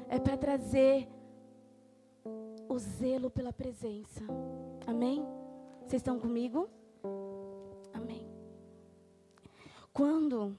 É 0.08 0.18
para 0.18 0.38
trazer 0.38 1.06
o 2.66 2.78
zelo 2.78 3.30
pela 3.30 3.52
presença. 3.52 4.24
Amém? 4.86 5.22
Vocês 5.80 6.00
estão 6.00 6.18
comigo? 6.18 6.70
Amém. 7.92 8.26
Quando 9.92 10.56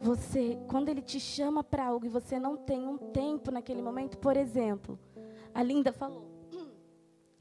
você, 0.00 0.58
quando 0.68 0.88
ele 0.88 1.02
te 1.02 1.18
chama 1.18 1.64
para 1.64 1.86
algo 1.86 2.06
e 2.06 2.08
você 2.08 2.38
não 2.38 2.56
tem 2.56 2.86
um 2.86 2.96
tempo 2.96 3.50
naquele 3.50 3.82
momento, 3.82 4.16
por 4.18 4.36
exemplo, 4.36 4.98
a 5.52 5.62
Linda 5.62 5.92
falou 5.92 6.28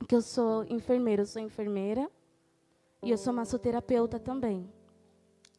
que 0.08 0.16
eu 0.16 0.22
sou 0.22 0.64
enfermeira, 0.66 1.22
eu 1.22 1.26
sou 1.26 1.42
enfermeira 1.42 2.10
e 3.04 3.12
eu 3.12 3.18
sou 3.18 3.34
massoterapeuta 3.34 4.20
também. 4.20 4.72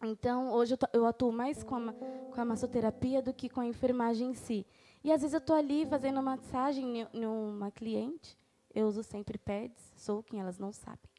Então, 0.02 0.52
hoje 0.52 0.74
eu, 0.74 0.78
eu 0.92 1.06
atuo 1.06 1.32
mais 1.32 1.62
com 1.62 1.74
a, 1.74 1.92
com 1.92 2.40
a 2.40 2.44
massoterapia 2.44 3.20
do 3.20 3.32
que 3.34 3.48
com 3.48 3.60
a 3.60 3.66
enfermagem 3.66 4.30
em 4.30 4.34
si. 4.34 4.66
E 5.02 5.12
às 5.12 5.22
vezes 5.22 5.34
eu 5.34 5.38
estou 5.38 5.56
ali 5.56 5.86
fazendo 5.86 6.22
massagem 6.22 7.06
em 7.12 7.26
uma 7.26 7.70
cliente, 7.70 8.36
eu 8.74 8.86
uso 8.86 9.02
sempre 9.02 9.38
pads, 9.38 9.92
sou 9.96 10.22
quem 10.22 10.40
elas 10.40 10.58
não 10.58 10.72
sabem. 10.72 11.10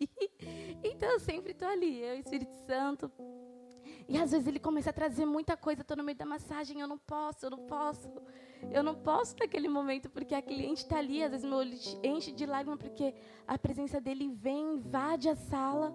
então 0.82 1.10
eu 1.10 1.20
sempre 1.20 1.52
estou 1.52 1.68
ali, 1.68 2.00
eu, 2.00 2.16
Espírito 2.16 2.54
Santo, 2.66 3.10
e 4.08 4.18
às 4.18 4.30
vezes 4.30 4.46
ele 4.46 4.58
começa 4.58 4.90
a 4.90 4.92
trazer 4.92 5.24
muita 5.24 5.56
coisa, 5.56 5.82
estou 5.82 5.96
no 5.96 6.04
meio 6.04 6.16
da 6.16 6.26
massagem, 6.26 6.80
eu 6.80 6.88
não 6.88 6.98
posso, 6.98 7.46
eu 7.46 7.50
não 7.50 7.58
posso. 7.66 8.10
Eu 8.70 8.82
não 8.82 8.94
posso 8.94 9.36
naquele 9.38 9.68
momento, 9.68 10.08
porque 10.08 10.34
a 10.34 10.42
cliente 10.42 10.82
está 10.82 10.98
ali, 10.98 11.22
às 11.22 11.30
vezes 11.30 11.44
meu 11.44 11.58
olho 11.58 11.76
enche 12.02 12.30
de 12.32 12.46
lágrimas, 12.46 12.78
porque 12.78 13.14
a 13.46 13.58
presença 13.58 14.00
dele 14.00 14.28
vem, 14.28 14.74
invade 14.74 15.28
a 15.28 15.34
sala. 15.34 15.94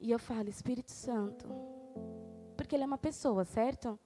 E 0.00 0.10
eu 0.10 0.18
falo, 0.18 0.48
Espírito 0.48 0.90
Santo, 0.90 1.46
porque 2.56 2.74
ele 2.74 2.82
é 2.82 2.86
uma 2.86 2.98
pessoa, 2.98 3.44
certo? 3.44 3.98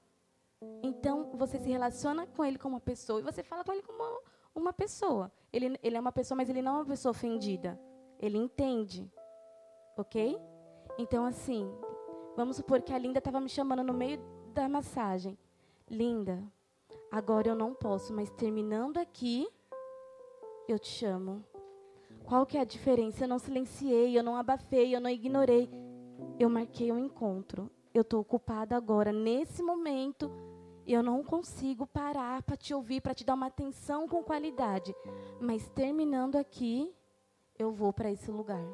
Então 0.82 1.30
você 1.34 1.58
se 1.58 1.68
relaciona 1.68 2.26
com 2.26 2.44
ele 2.44 2.58
como 2.58 2.74
uma 2.74 2.80
pessoa 2.80 3.20
e 3.20 3.22
você 3.22 3.42
fala 3.42 3.64
com 3.64 3.72
ele 3.72 3.82
como 3.82 3.98
uma, 3.98 4.20
uma 4.54 4.72
pessoa. 4.72 5.32
Ele, 5.52 5.78
ele 5.82 5.96
é 5.96 6.00
uma 6.00 6.12
pessoa, 6.12 6.36
mas 6.36 6.48
ele 6.48 6.62
não 6.62 6.72
é 6.72 6.78
uma 6.78 6.86
pessoa 6.86 7.10
ofendida. 7.10 7.80
Ele 8.18 8.36
entende, 8.36 9.10
ok? 9.96 10.38
Então 10.98 11.24
assim, 11.24 11.70
Vamos 12.38 12.54
supor 12.54 12.80
que 12.80 12.92
a 12.92 12.98
Linda 12.98 13.18
estava 13.18 13.40
me 13.40 13.48
chamando 13.48 13.82
no 13.82 13.92
meio 13.92 14.20
da 14.54 14.68
massagem. 14.68 15.36
Linda, 15.90 16.40
agora 17.10 17.48
eu 17.48 17.54
não 17.56 17.74
posso, 17.74 18.12
mas 18.12 18.30
terminando 18.30 18.98
aqui, 18.98 19.44
eu 20.68 20.78
te 20.78 20.86
chamo. 20.86 21.44
Qual 22.24 22.46
que 22.46 22.56
é 22.56 22.60
a 22.60 22.64
diferença? 22.64 23.24
Eu 23.24 23.28
não 23.28 23.40
silenciei, 23.40 24.16
eu 24.16 24.22
não 24.22 24.36
abafei, 24.36 24.94
eu 24.94 25.00
não 25.00 25.10
ignorei. 25.10 25.68
Eu 26.38 26.48
marquei 26.48 26.92
um 26.92 26.98
encontro. 27.00 27.68
Eu 27.92 28.02
estou 28.02 28.20
ocupada 28.20 28.76
agora, 28.76 29.12
nesse 29.12 29.60
momento. 29.60 30.30
Eu 30.86 31.02
não 31.02 31.24
consigo 31.24 31.88
parar 31.88 32.44
para 32.44 32.56
te 32.56 32.72
ouvir, 32.72 33.00
para 33.00 33.14
te 33.14 33.24
dar 33.24 33.34
uma 33.34 33.46
atenção 33.46 34.06
com 34.06 34.22
qualidade. 34.22 34.94
Mas 35.40 35.68
terminando 35.70 36.36
aqui, 36.36 36.94
eu 37.58 37.72
vou 37.72 37.92
para 37.92 38.12
esse 38.12 38.30
lugar. 38.30 38.64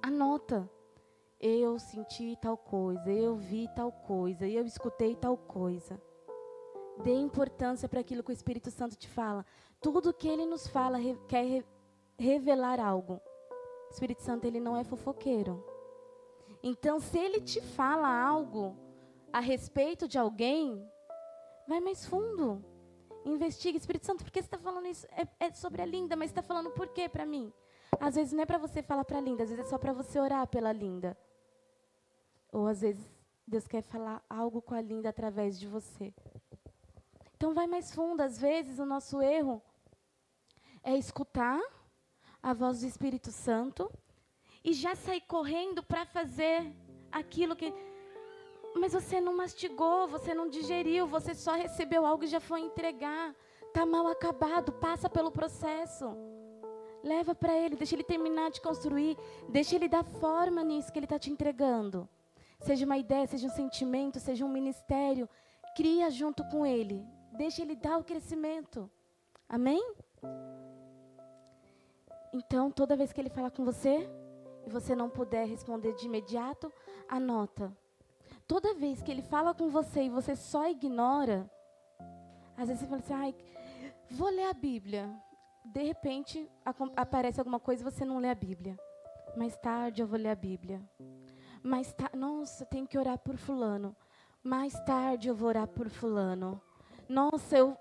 Anota 0.00 0.66
eu 1.40 1.78
senti 1.78 2.36
tal 2.40 2.56
coisa, 2.56 3.10
eu 3.10 3.36
vi 3.36 3.68
tal 3.74 3.92
coisa, 3.92 4.46
eu 4.46 4.64
escutei 4.64 5.14
tal 5.14 5.36
coisa. 5.36 6.00
Dê 7.04 7.14
importância 7.14 7.88
para 7.88 8.00
aquilo 8.00 8.24
que 8.24 8.30
o 8.30 8.32
Espírito 8.32 8.70
Santo 8.70 8.96
te 8.96 9.08
fala. 9.08 9.46
Tudo 9.80 10.12
que 10.12 10.26
ele 10.26 10.44
nos 10.46 10.66
fala 10.66 10.98
re, 10.98 11.16
quer 11.28 11.44
re, 11.44 11.64
revelar 12.18 12.80
algo. 12.80 13.20
O 13.88 13.92
Espírito 13.92 14.22
Santo 14.22 14.46
ele 14.46 14.58
não 14.58 14.76
é 14.76 14.82
fofoqueiro. 14.82 15.64
Então, 16.60 16.98
se 16.98 17.16
ele 17.16 17.40
te 17.40 17.60
fala 17.60 18.08
algo 18.08 18.76
a 19.32 19.38
respeito 19.38 20.08
de 20.08 20.18
alguém, 20.18 20.84
vai 21.68 21.78
mais 21.78 22.04
fundo. 22.04 22.64
Investigue, 23.24 23.78
Espírito 23.78 24.06
Santo, 24.06 24.24
por 24.24 24.32
que 24.32 24.40
você 24.40 24.46
está 24.46 24.58
falando 24.58 24.86
isso? 24.86 25.06
É, 25.12 25.46
é, 25.46 25.52
sobre 25.52 25.82
a 25.82 25.86
linda, 25.86 26.16
mas 26.16 26.30
está 26.30 26.42
falando 26.42 26.70
por 26.70 26.88
quê 26.88 27.08
para 27.08 27.24
mim? 27.24 27.52
Às 28.00 28.16
vezes 28.16 28.32
não 28.32 28.42
é 28.42 28.46
para 28.46 28.58
você 28.58 28.82
falar 28.82 29.04
para 29.04 29.18
a 29.18 29.20
linda, 29.20 29.44
às 29.44 29.50
vezes 29.50 29.66
é 29.66 29.68
só 29.68 29.78
para 29.78 29.92
você 29.92 30.18
orar 30.18 30.46
pela 30.48 30.72
linda. 30.72 31.16
Ou 32.52 32.66
às 32.66 32.80
vezes 32.80 33.04
Deus 33.46 33.66
quer 33.66 33.82
falar 33.82 34.22
algo 34.28 34.60
com 34.60 34.74
a 34.74 34.80
Linda 34.80 35.08
através 35.08 35.58
de 35.58 35.66
você. 35.66 36.12
Então 37.36 37.54
vai 37.54 37.66
mais 37.66 37.94
fundo. 37.94 38.20
Às 38.20 38.38
vezes 38.38 38.78
o 38.78 38.84
nosso 38.84 39.22
erro 39.22 39.62
é 40.82 40.96
escutar 40.96 41.60
a 42.42 42.52
voz 42.52 42.80
do 42.80 42.86
Espírito 42.86 43.30
Santo 43.30 43.90
e 44.64 44.72
já 44.72 44.94
sair 44.94 45.22
correndo 45.22 45.82
para 45.82 46.04
fazer 46.04 46.74
aquilo 47.10 47.56
que. 47.56 47.72
Mas 48.74 48.92
você 48.92 49.20
não 49.20 49.36
mastigou, 49.36 50.06
você 50.08 50.34
não 50.34 50.48
digeriu, 50.48 51.06
você 51.06 51.34
só 51.34 51.54
recebeu 51.54 52.04
algo 52.04 52.24
e 52.24 52.28
já 52.28 52.40
foi 52.40 52.60
entregar. 52.60 53.34
Tá 53.72 53.86
mal 53.86 54.06
acabado, 54.08 54.72
passa 54.72 55.08
pelo 55.08 55.30
processo. 55.30 56.06
Leva 57.02 57.34
para 57.34 57.56
ele, 57.56 57.76
deixa 57.76 57.94
ele 57.94 58.04
terminar 58.04 58.50
de 58.50 58.60
construir, 58.60 59.16
deixa 59.48 59.76
ele 59.76 59.88
dar 59.88 60.04
forma 60.04 60.62
nisso 60.62 60.92
que 60.92 60.98
ele 60.98 61.06
está 61.06 61.18
te 61.18 61.30
entregando. 61.30 62.08
Seja 62.60 62.84
uma 62.84 62.98
ideia, 62.98 63.26
seja 63.26 63.46
um 63.46 63.50
sentimento, 63.50 64.18
seja 64.18 64.44
um 64.44 64.48
ministério, 64.48 65.28
cria 65.76 66.10
junto 66.10 66.44
com 66.44 66.66
ele. 66.66 67.06
Deixa 67.32 67.62
ele 67.62 67.76
dar 67.76 67.98
o 67.98 68.04
crescimento. 68.04 68.90
Amém? 69.48 69.94
Então, 72.32 72.70
toda 72.70 72.96
vez 72.96 73.12
que 73.12 73.20
ele 73.20 73.30
falar 73.30 73.50
com 73.50 73.64
você 73.64 74.08
e 74.66 74.70
você 74.70 74.94
não 74.94 75.08
puder 75.08 75.46
responder 75.46 75.94
de 75.94 76.06
imediato, 76.06 76.72
anota. 77.08 77.72
Toda 78.46 78.74
vez 78.74 79.02
que 79.02 79.10
ele 79.10 79.22
fala 79.22 79.54
com 79.54 79.68
você 79.68 80.04
e 80.04 80.10
você 80.10 80.34
só 80.34 80.68
ignora, 80.68 81.50
às 82.56 82.68
vezes 82.68 82.80
você 82.80 82.86
fala 82.86 83.00
assim, 83.00 83.14
ai, 83.14 83.34
vou 84.10 84.28
ler 84.28 84.48
a 84.48 84.52
Bíblia. 84.52 85.08
De 85.64 85.82
repente, 85.82 86.50
aparece 86.96 87.40
alguma 87.40 87.60
coisa 87.60 87.82
e 87.82 87.90
você 87.90 88.04
não 88.04 88.18
lê 88.18 88.30
a 88.30 88.34
Bíblia. 88.34 88.78
Mais 89.36 89.56
tarde 89.56 90.02
eu 90.02 90.06
vou 90.06 90.18
ler 90.18 90.30
a 90.30 90.34
Bíblia. 90.34 90.82
Mais 91.68 91.92
tarde, 91.92 92.16
nossa, 92.16 92.64
tenho 92.64 92.86
que 92.86 92.96
orar 92.96 93.18
por 93.18 93.36
fulano. 93.36 93.94
Mais 94.42 94.72
tarde 94.84 95.28
eu 95.28 95.34
vou 95.34 95.50
orar 95.50 95.68
por 95.68 95.90
fulano. 95.90 96.58
Nossa, 97.06 97.58
eu, 97.58 97.76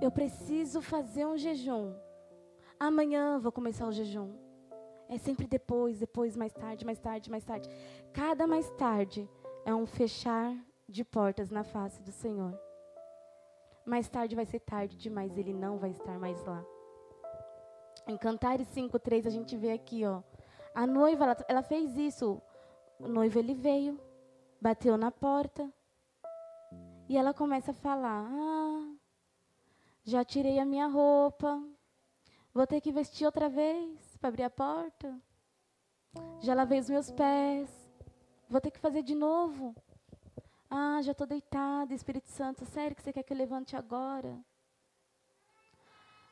eu 0.00 0.10
preciso 0.10 0.82
fazer 0.82 1.24
um 1.24 1.38
jejum. 1.38 1.94
Amanhã 2.80 3.38
vou 3.38 3.52
começar 3.52 3.86
o 3.86 3.92
jejum. 3.92 4.34
É 5.08 5.18
sempre 5.18 5.46
depois, 5.46 6.00
depois, 6.00 6.36
mais 6.36 6.52
tarde, 6.52 6.84
mais 6.84 6.98
tarde, 6.98 7.30
mais 7.30 7.44
tarde. 7.44 7.68
Cada 8.12 8.44
mais 8.44 8.68
tarde 8.70 9.30
é 9.64 9.72
um 9.72 9.86
fechar 9.86 10.52
de 10.88 11.04
portas 11.04 11.48
na 11.48 11.62
face 11.62 12.02
do 12.02 12.10
Senhor. 12.10 12.58
Mais 13.86 14.08
tarde 14.08 14.34
vai 14.34 14.46
ser 14.46 14.58
tarde 14.58 14.96
demais, 14.96 15.38
ele 15.38 15.52
não 15.52 15.78
vai 15.78 15.90
estar 15.90 16.18
mais 16.18 16.44
lá. 16.44 16.64
Em 18.08 18.16
Cantares 18.16 18.66
5:3 18.66 19.28
a 19.28 19.30
gente 19.30 19.56
vê 19.56 19.70
aqui, 19.70 20.04
ó. 20.04 20.24
A 20.74 20.88
noiva, 20.88 21.22
ela, 21.22 21.36
ela 21.46 21.62
fez 21.62 21.96
isso. 21.96 22.42
O 23.02 23.08
noivo 23.08 23.38
ele 23.38 23.54
veio, 23.54 24.00
bateu 24.60 24.96
na 24.96 25.10
porta. 25.10 25.70
E 27.08 27.16
ela 27.16 27.34
começa 27.34 27.72
a 27.72 27.74
falar: 27.74 28.26
"Ah, 28.30 28.94
já 30.04 30.24
tirei 30.24 30.58
a 30.58 30.64
minha 30.64 30.86
roupa, 30.86 31.62
Vou 32.54 32.66
ter 32.66 32.82
que 32.82 32.92
vestir 32.92 33.24
outra 33.24 33.48
vez 33.48 33.98
para 34.18 34.28
abrir 34.28 34.42
a 34.42 34.50
porta. 34.50 35.18
Já 36.40 36.52
lavei 36.52 36.78
os 36.78 36.90
meus 36.90 37.10
pés. 37.10 37.70
Vou 38.46 38.60
ter 38.60 38.70
que 38.70 38.78
fazer 38.78 39.02
de 39.02 39.14
novo. 39.14 39.74
Ah, 40.68 41.00
já 41.00 41.12
estou 41.12 41.26
deitada, 41.26 41.94
Espírito 41.94 42.28
Santo. 42.28 42.66
Sério 42.66 42.94
que 42.94 43.02
você 43.02 43.10
quer 43.10 43.22
que 43.22 43.32
eu 43.32 43.38
levante 43.38 43.74
agora? 43.74 44.38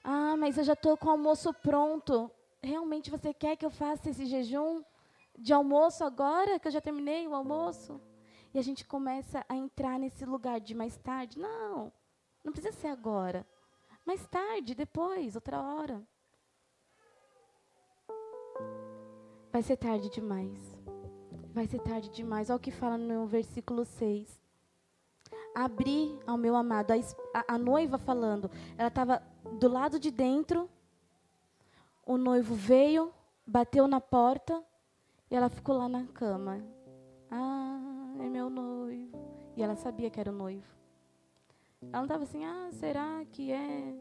Ah, 0.05 0.37
mas 0.37 0.59
eu 0.59 0.65
já 0.65 0.75
estou 0.75 0.95
com 0.95 1.07
o 1.07 1.13
almoço 1.13 1.55
pronto. 1.55 2.31
Realmente 2.63 3.11
você 3.11 3.33
quer 3.33 3.57
que 3.57 3.65
eu 3.65 3.71
faça 3.71 4.11
esse 4.11 4.27
jejum 4.27 4.85
de 5.39 5.53
almoço 5.53 6.05
agora, 6.05 6.59
que 6.59 6.69
eu 6.69 6.73
já 6.73 6.81
terminei 6.81 7.27
o 7.27 7.35
almoço? 7.35 8.01
E 8.53 8.59
a 8.59 8.63
gente 8.63 8.85
começa 8.85 9.45
a 9.49 9.55
entrar 9.55 9.99
nesse 9.99 10.25
lugar 10.25 10.61
de 10.61 10.75
mais 10.75 10.97
tarde. 10.97 11.39
Não, 11.39 11.93
não 12.45 12.53
precisa 12.53 12.73
ser 12.73 12.89
agora. 12.89 13.47
Mais 14.05 14.27
tarde, 14.27 14.75
depois, 14.75 15.35
outra 15.37 15.61
hora. 15.63 16.03
Vai 19.53 19.63
ser 19.63 19.77
tarde 19.77 20.11
demais. 20.11 20.79
Vai 21.53 21.67
ser 21.67 21.81
tarde 21.81 22.09
demais. 22.11 22.51
Olha 22.51 22.57
o 22.57 22.61
que 22.61 22.71
fala 22.71 22.99
no 22.99 23.27
versículo 23.27 23.85
6. 23.85 24.41
Abri 25.55 26.19
ao 26.27 26.37
meu 26.37 26.55
amado, 26.55 26.93
a, 26.93 27.55
a, 27.55 27.59
noiva 27.59 27.99
falando. 27.99 28.51
Ela 28.79 28.89
estava 28.89 29.23
do 29.59 29.69
lado 29.69 29.99
de 29.99 30.11
dentro. 30.11 30.69
O 32.05 32.17
noivo 32.17 32.55
veio, 32.55 33.13
bateu 33.47 33.87
na 33.87 34.01
porta 34.01 34.65
e 35.31 35.37
ela 35.37 35.49
ficou 35.49 35.77
lá 35.77 35.89
na 35.89 36.07
cama. 36.07 36.65
Ah, 37.31 38.15
é 38.19 38.29
meu 38.29 38.51
noivo. 38.51 39.19
E 39.57 39.63
ela 39.63 39.77
sabia 39.77 40.11
que 40.11 40.19
era 40.19 40.31
o 40.31 40.35
noivo. 40.35 40.67
Ela 41.83 41.93
não 41.93 42.05
estava 42.05 42.25
assim, 42.25 42.45
ah, 42.45 42.69
será 42.73 43.25
que 43.33 43.53
é 43.53 43.95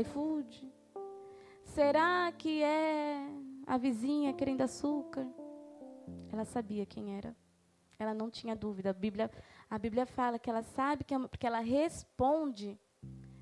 iFood? 0.00 0.72
Será 1.64 2.32
que 2.32 2.62
é 2.62 3.26
a 3.66 3.76
vizinha 3.76 4.32
querendo 4.32 4.62
açúcar. 4.62 5.26
Ela 6.30 6.44
sabia 6.44 6.86
quem 6.86 7.16
era. 7.16 7.34
Ela 7.98 8.14
não 8.14 8.30
tinha 8.30 8.56
dúvida. 8.56 8.90
A 8.90 8.92
Bíblia, 8.92 9.30
a 9.70 9.78
Bíblia 9.78 10.06
fala 10.06 10.38
que 10.38 10.50
ela 10.50 10.62
sabe 10.62 11.04
que 11.04 11.14
é 11.14 11.18
porque 11.18 11.46
ela 11.46 11.60
responde. 11.60 12.78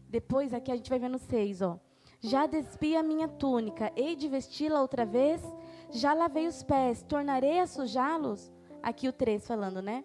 Depois 0.09 0.53
aqui 0.53 0.71
a 0.71 0.77
gente 0.77 0.91
vai 0.91 0.99
ver 0.99 1.09
no 1.09 1.19
6, 1.19 1.63
ó. 1.63 1.79
Já 2.21 2.47
despi 2.47 2.97
a 2.97 3.03
minha 3.03 3.27
túnica, 3.27 3.91
hei 3.97 4.15
de 4.15 4.29
vesti-la 4.29 4.83
outra 4.83 5.07
vez, 5.07 5.43
já 5.91 6.15
lavei 6.15 6.47
os 6.47 6.63
pés, 6.63 7.03
tornarei 7.03 7.61
a 7.61 7.67
sujá-los. 7.67 8.51
Aqui 8.83 9.09
o 9.09 9.13
3 9.13 9.47
falando, 9.47 9.83
né? 9.83 10.05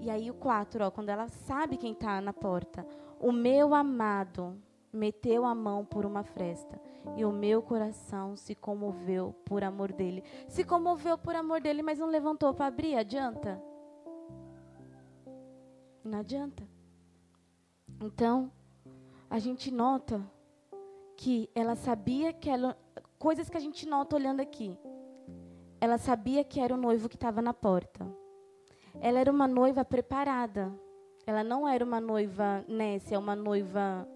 E 0.00 0.10
aí 0.10 0.30
o 0.30 0.34
4, 0.34 0.84
ó, 0.84 0.90
quando 0.90 1.08
ela 1.08 1.28
sabe 1.28 1.76
quem 1.76 1.92
está 1.92 2.20
na 2.20 2.32
porta. 2.32 2.86
O 3.18 3.32
meu 3.32 3.74
amado 3.74 4.60
meteu 4.92 5.44
a 5.44 5.54
mão 5.54 5.84
por 5.84 6.04
uma 6.04 6.22
fresta 6.22 6.78
e 7.16 7.24
o 7.24 7.32
meu 7.32 7.62
coração 7.62 8.36
se 8.36 8.54
comoveu 8.54 9.34
por 9.44 9.64
amor 9.64 9.92
dele. 9.92 10.22
Se 10.48 10.64
comoveu 10.64 11.16
por 11.16 11.34
amor 11.34 11.60
dele, 11.60 11.82
mas 11.82 11.98
não 11.98 12.08
levantou 12.08 12.52
para 12.52 12.66
abrir, 12.66 12.96
adianta? 12.96 13.62
Não 16.04 16.18
adianta. 16.18 16.68
Então, 18.00 18.50
a 19.30 19.38
gente 19.38 19.70
nota 19.70 20.20
que 21.16 21.48
ela 21.54 21.74
sabia 21.74 22.32
que 22.32 22.50
ela. 22.50 22.76
Coisas 23.18 23.48
que 23.48 23.56
a 23.56 23.60
gente 23.60 23.88
nota 23.88 24.16
olhando 24.16 24.40
aqui. 24.40 24.76
Ela 25.82 25.98
sabia 25.98 26.44
que 26.44 26.60
era 26.60 26.72
o 26.72 26.76
noivo 26.76 27.08
que 27.08 27.16
estava 27.16 27.42
na 27.42 27.52
porta. 27.52 28.06
Ela 29.00 29.18
era 29.18 29.32
uma 29.32 29.48
noiva 29.48 29.84
preparada. 29.84 30.72
Ela 31.26 31.42
não 31.42 31.66
era 31.66 31.84
uma 31.84 32.00
noiva 32.00 32.64
nécia, 32.68 33.18
uma 33.18 33.34
noiva 33.34 34.06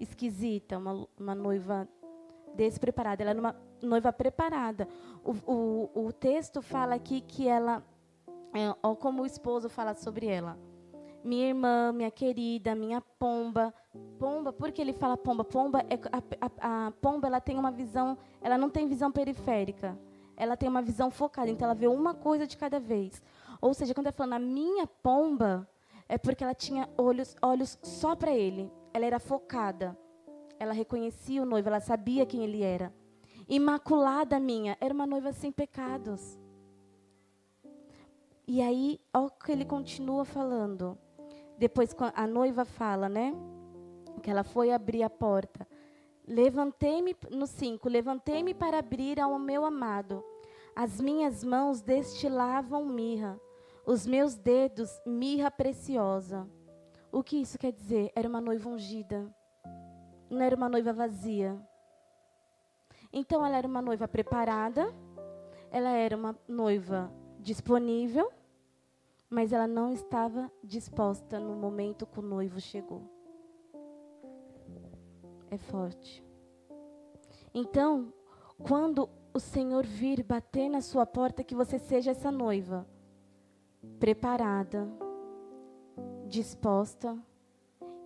esquisita, 0.00 0.78
uma, 0.78 1.06
uma 1.18 1.34
noiva 1.34 1.86
despreparada. 2.54 3.22
Ela 3.22 3.32
era 3.32 3.38
uma 3.38 3.56
noiva 3.82 4.10
preparada. 4.14 4.88
O, 5.22 5.32
o, 5.52 6.06
o 6.06 6.10
texto 6.10 6.62
fala 6.62 6.94
aqui 6.94 7.20
que 7.20 7.46
ela, 7.46 7.84
é, 8.54 8.94
como 8.94 9.22
o 9.22 9.26
esposo 9.26 9.68
fala 9.68 9.92
sobre 9.92 10.24
ela. 10.24 10.58
Minha 11.22 11.48
irmã, 11.48 11.92
minha 11.92 12.10
querida, 12.10 12.74
minha 12.74 13.02
pomba. 13.18 13.74
Pomba, 14.18 14.54
por 14.54 14.72
que 14.72 14.80
ele 14.80 14.94
fala 14.94 15.18
pomba? 15.18 15.44
Pomba 15.44 15.80
é, 15.80 15.98
a, 16.10 16.46
a, 16.46 16.86
a 16.86 16.90
pomba 16.92 17.26
ela 17.26 17.42
tem 17.42 17.58
uma 17.58 17.70
visão, 17.70 18.16
ela 18.40 18.56
não 18.56 18.70
tem 18.70 18.88
visão 18.88 19.12
periférica. 19.12 19.98
Ela 20.40 20.56
tem 20.56 20.70
uma 20.70 20.80
visão 20.80 21.10
focada, 21.10 21.50
então 21.50 21.66
ela 21.66 21.74
vê 21.74 21.86
uma 21.86 22.14
coisa 22.14 22.46
de 22.46 22.56
cada 22.56 22.80
vez. 22.80 23.22
Ou 23.60 23.74
seja, 23.74 23.92
quando 23.92 24.06
ela 24.06 24.14
falando 24.14 24.32
a 24.32 24.38
minha 24.38 24.86
pomba, 24.86 25.68
é 26.08 26.16
porque 26.16 26.42
ela 26.42 26.54
tinha 26.54 26.88
olhos, 26.96 27.36
olhos 27.42 27.78
só 27.82 28.16
para 28.16 28.32
ele. 28.32 28.72
Ela 28.94 29.04
era 29.04 29.18
focada. 29.20 29.94
Ela 30.58 30.72
reconhecia 30.72 31.42
o 31.42 31.44
noivo, 31.44 31.68
ela 31.68 31.78
sabia 31.78 32.24
quem 32.24 32.42
ele 32.42 32.62
era. 32.62 32.90
Imaculada 33.46 34.40
minha, 34.40 34.78
era 34.80 34.94
uma 34.94 35.06
noiva 35.06 35.30
sem 35.30 35.52
pecados. 35.52 36.38
E 38.46 38.62
aí, 38.62 38.98
olha 39.12 39.26
o 39.26 39.30
que 39.30 39.52
ele 39.52 39.66
continua 39.66 40.24
falando. 40.24 40.96
Depois 41.58 41.94
a 42.14 42.26
noiva 42.26 42.64
fala, 42.64 43.10
né? 43.10 43.34
Que 44.22 44.30
ela 44.30 44.42
foi 44.42 44.72
abrir 44.72 45.02
a 45.02 45.10
porta. 45.10 45.68
Levantei-me, 46.26 47.14
no 47.30 47.46
5, 47.46 47.86
levantei-me 47.90 48.54
para 48.54 48.78
abrir 48.78 49.20
ao 49.20 49.38
meu 49.38 49.66
amado. 49.66 50.24
As 50.82 51.00
minhas 51.00 51.44
mãos 51.44 51.82
destilavam 51.82 52.86
mirra, 52.86 53.38
os 53.84 54.06
meus 54.06 54.34
dedos 54.36 54.90
mirra 55.04 55.50
preciosa. 55.50 56.48
O 57.12 57.22
que 57.22 57.36
isso 57.36 57.58
quer 57.58 57.72
dizer? 57.72 58.10
Era 58.14 58.28
uma 58.28 58.40
noiva 58.40 58.68
ungida 58.68 59.30
não 60.30 60.42
era 60.42 60.54
uma 60.54 60.68
noiva 60.68 60.92
vazia. 60.92 61.60
Então 63.12 63.44
ela 63.44 63.56
era 63.56 63.66
uma 63.66 63.82
noiva 63.82 64.06
preparada, 64.06 64.94
ela 65.70 65.90
era 65.90 66.16
uma 66.16 66.38
noiva 66.46 67.12
disponível, 67.40 68.30
mas 69.28 69.52
ela 69.52 69.66
não 69.66 69.92
estava 69.92 70.50
disposta 70.62 71.40
no 71.40 71.56
momento 71.56 72.06
que 72.06 72.20
o 72.20 72.22
noivo 72.22 72.60
chegou. 72.60 73.02
É 75.50 75.58
forte. 75.58 76.24
Então, 77.52 78.12
quando 78.62 79.10
o 79.32 79.40
Senhor 79.40 79.84
vir 79.84 80.22
bater 80.22 80.68
na 80.68 80.80
sua 80.80 81.06
porta, 81.06 81.44
que 81.44 81.54
você 81.54 81.78
seja 81.78 82.10
essa 82.10 82.30
noiva 82.30 82.86
preparada, 83.98 84.88
disposta 86.26 87.18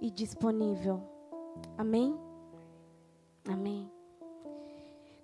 e 0.00 0.10
disponível 0.10 1.14
Amém? 1.76 2.18
Amém. 3.48 3.90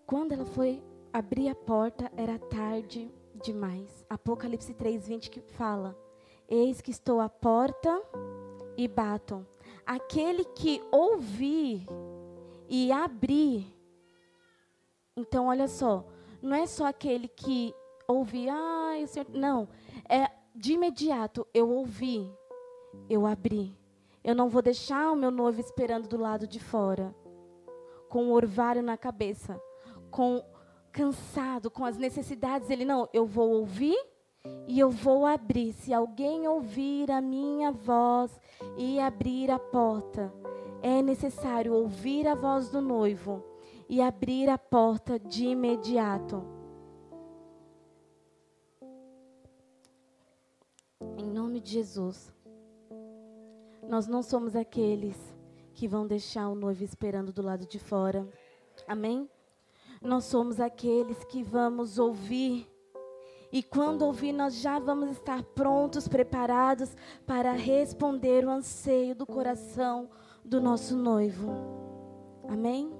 Quando 0.06 0.32
ela 0.32 0.44
foi 0.44 0.82
abrir 1.12 1.48
a 1.48 1.54
porta, 1.54 2.10
era 2.16 2.38
tarde 2.38 3.10
demais. 3.42 4.04
Apocalipse 4.08 4.74
3:20 4.74 5.30
que 5.30 5.40
fala: 5.40 5.96
Eis 6.48 6.80
que 6.80 6.90
estou 6.90 7.20
à 7.20 7.28
porta 7.28 8.02
e 8.76 8.86
bato. 8.88 9.46
Aquele 9.86 10.44
que 10.44 10.82
ouvir 10.90 11.86
e 12.68 12.92
abrir. 12.92 13.79
Então, 15.20 15.48
olha 15.48 15.68
só, 15.68 16.04
não 16.40 16.56
é 16.56 16.66
só 16.66 16.87
aquele 16.87 17.28
que 17.28 17.74
ouvi, 18.09 18.48
ah, 18.48 18.94
o 19.02 19.06
Senhor. 19.06 19.26
Não, 19.28 19.68
é 20.09 20.30
de 20.54 20.72
imediato 20.72 21.46
eu 21.52 21.68
ouvi, 21.70 22.30
eu 23.09 23.26
abri. 23.26 23.76
Eu 24.24 24.35
não 24.35 24.48
vou 24.48 24.62
deixar 24.62 25.12
o 25.12 25.16
meu 25.16 25.30
noivo 25.30 25.61
esperando 25.61 26.09
do 26.09 26.16
lado 26.16 26.46
de 26.46 26.59
fora, 26.59 27.14
com 28.09 28.28
o 28.28 28.33
orvalho 28.33 28.83
na 28.83 28.96
cabeça, 28.96 29.61
com 30.11 30.42
cansado, 30.90 31.70
com 31.70 31.85
as 31.85 31.98
necessidades. 31.98 32.70
Ele 32.70 32.85
não, 32.85 33.06
eu 33.12 33.26
vou 33.26 33.50
ouvir 33.50 33.98
e 34.66 34.80
eu 34.80 34.90
vou 34.90 35.26
abrir. 35.26 35.74
Se 35.74 35.92
alguém 35.92 36.48
ouvir 36.48 37.11
a 37.11 37.20
minha 37.20 37.70
voz 37.70 38.40
e 38.78 38.98
abrir 38.98 39.50
a 39.50 39.59
porta, 39.59 40.33
é 40.83 41.02
necessário 41.02 41.74
ouvir 41.74 42.26
a 42.26 42.35
voz 42.35 42.70
do 42.70 42.80
noivo 42.80 43.49
e 43.90 44.00
abrir 44.00 44.48
a 44.48 44.57
porta 44.57 45.18
de 45.18 45.46
imediato. 45.46 46.44
Em 51.18 51.29
nome 51.29 51.59
de 51.59 51.72
Jesus. 51.72 52.33
Nós 53.88 54.07
não 54.07 54.22
somos 54.22 54.55
aqueles 54.55 55.16
que 55.74 55.88
vão 55.88 56.07
deixar 56.07 56.48
o 56.48 56.55
noivo 56.55 56.85
esperando 56.85 57.33
do 57.33 57.42
lado 57.42 57.66
de 57.66 57.81
fora. 57.81 58.24
Amém? 58.87 59.29
Nós 60.00 60.24
somos 60.24 60.61
aqueles 60.61 61.24
que 61.24 61.42
vamos 61.42 61.98
ouvir. 61.98 62.70
E 63.50 63.61
quando 63.61 64.03
ouvir, 64.03 64.31
nós 64.31 64.55
já 64.55 64.79
vamos 64.79 65.11
estar 65.11 65.42
prontos, 65.42 66.07
preparados 66.07 66.96
para 67.26 67.50
responder 67.50 68.46
o 68.46 68.50
anseio 68.50 69.16
do 69.16 69.26
coração 69.26 70.09
do 70.44 70.61
nosso 70.61 70.96
noivo. 70.96 71.50
Amém? 72.48 72.99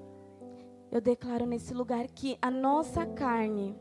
Eu 0.90 1.00
declaro 1.00 1.46
nesse 1.46 1.72
lugar 1.72 2.07
que 2.09 2.37
a 2.42 2.50
nossa 2.50 3.07
carne, 3.07 3.76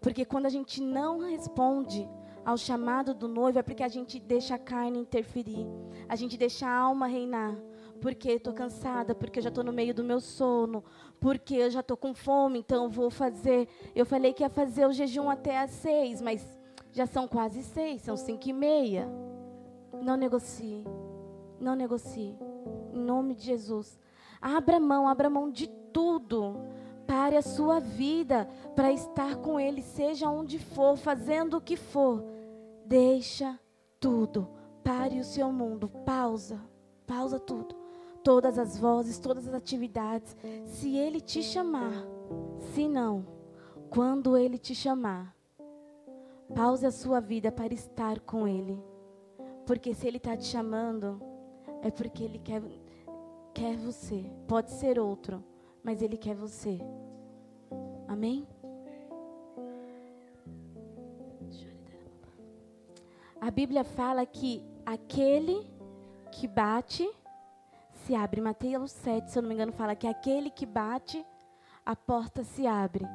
porque 0.00 0.24
quando 0.24 0.46
a 0.46 0.50
gente 0.50 0.80
não 0.82 1.20
responde 1.20 2.08
ao 2.44 2.56
chamado 2.56 3.14
do 3.14 3.28
noivo, 3.28 3.58
é 3.58 3.62
porque 3.62 3.82
a 3.82 3.88
gente 3.88 4.18
deixa 4.18 4.54
a 4.56 4.58
carne 4.58 4.98
interferir, 4.98 5.66
a 6.08 6.16
gente 6.16 6.36
deixa 6.36 6.66
a 6.66 6.74
alma 6.74 7.06
reinar. 7.06 7.56
Porque 8.00 8.30
estou 8.30 8.54
cansada, 8.54 9.14
porque 9.14 9.38
eu 9.38 9.42
já 9.42 9.50
estou 9.50 9.62
no 9.62 9.74
meio 9.74 9.94
do 9.94 10.02
meu 10.02 10.20
sono, 10.20 10.82
porque 11.20 11.54
eu 11.54 11.70
já 11.70 11.80
estou 11.80 11.98
com 11.98 12.14
fome, 12.14 12.58
então 12.58 12.88
vou 12.88 13.10
fazer. 13.10 13.68
Eu 13.94 14.06
falei 14.06 14.32
que 14.32 14.42
ia 14.42 14.48
fazer 14.48 14.86
o 14.86 14.92
jejum 14.92 15.28
até 15.28 15.58
às 15.58 15.70
seis, 15.70 16.22
mas 16.22 16.42
já 16.92 17.04
são 17.04 17.28
quase 17.28 17.62
seis, 17.62 18.00
são 18.00 18.16
cinco 18.16 18.48
e 18.48 18.54
meia. 18.54 19.06
Não 20.02 20.16
negocie, 20.16 20.82
não 21.60 21.74
negocie. 21.76 22.34
Em 22.94 23.00
nome 23.00 23.34
de 23.34 23.44
Jesus. 23.44 24.00
Abra 24.40 24.80
mão, 24.80 25.06
abra 25.06 25.28
mão 25.28 25.50
de 25.50 25.70
tudo. 25.92 26.56
Pare 27.06 27.36
a 27.36 27.42
sua 27.42 27.80
vida 27.80 28.48
para 28.76 28.92
estar 28.92 29.36
com 29.36 29.58
Ele, 29.58 29.82
seja 29.82 30.28
onde 30.28 30.58
for, 30.58 30.96
fazendo 30.96 31.56
o 31.56 31.60
que 31.60 31.76
for. 31.76 32.24
Deixa 32.86 33.58
tudo. 33.98 34.48
Pare 34.82 35.18
o 35.18 35.24
seu 35.24 35.52
mundo. 35.52 35.88
Pausa. 36.04 36.60
Pausa 37.06 37.38
tudo. 37.38 37.74
Todas 38.22 38.58
as 38.58 38.78
vozes, 38.78 39.18
todas 39.18 39.48
as 39.48 39.54
atividades. 39.54 40.36
Se 40.66 40.96
Ele 40.96 41.20
te 41.20 41.42
chamar. 41.42 42.06
Se 42.74 42.86
não, 42.88 43.26
quando 43.88 44.36
Ele 44.36 44.56
te 44.56 44.74
chamar, 44.74 45.34
pause 46.54 46.86
a 46.86 46.92
sua 46.92 47.20
vida 47.20 47.50
para 47.50 47.74
estar 47.74 48.20
com 48.20 48.46
Ele. 48.46 48.80
Porque 49.66 49.94
se 49.94 50.06
Ele 50.06 50.18
está 50.18 50.36
te 50.36 50.44
chamando, 50.44 51.20
é 51.82 51.90
porque 51.90 52.22
Ele 52.22 52.38
quer, 52.38 52.62
quer 53.52 53.76
você. 53.76 54.24
Pode 54.46 54.70
ser 54.70 54.98
outro, 54.98 55.42
mas 55.82 56.02
Ele 56.02 56.16
quer 56.16 56.34
você. 56.34 56.78
Amém? 58.06 58.46
A 63.40 63.50
Bíblia 63.50 63.84
fala 63.84 64.26
que 64.26 64.62
aquele 64.84 65.66
que 66.30 66.46
bate 66.46 67.10
se 68.04 68.14
abre. 68.14 68.40
Mateus 68.40 68.92
7, 68.92 69.30
se 69.30 69.38
eu 69.38 69.42
não 69.42 69.48
me 69.48 69.54
engano, 69.54 69.72
fala 69.72 69.94
que 69.94 70.06
aquele 70.06 70.50
que 70.50 70.66
bate, 70.66 71.24
a 71.84 71.96
porta 71.96 72.44
se 72.44 72.66
abre. 72.66 73.06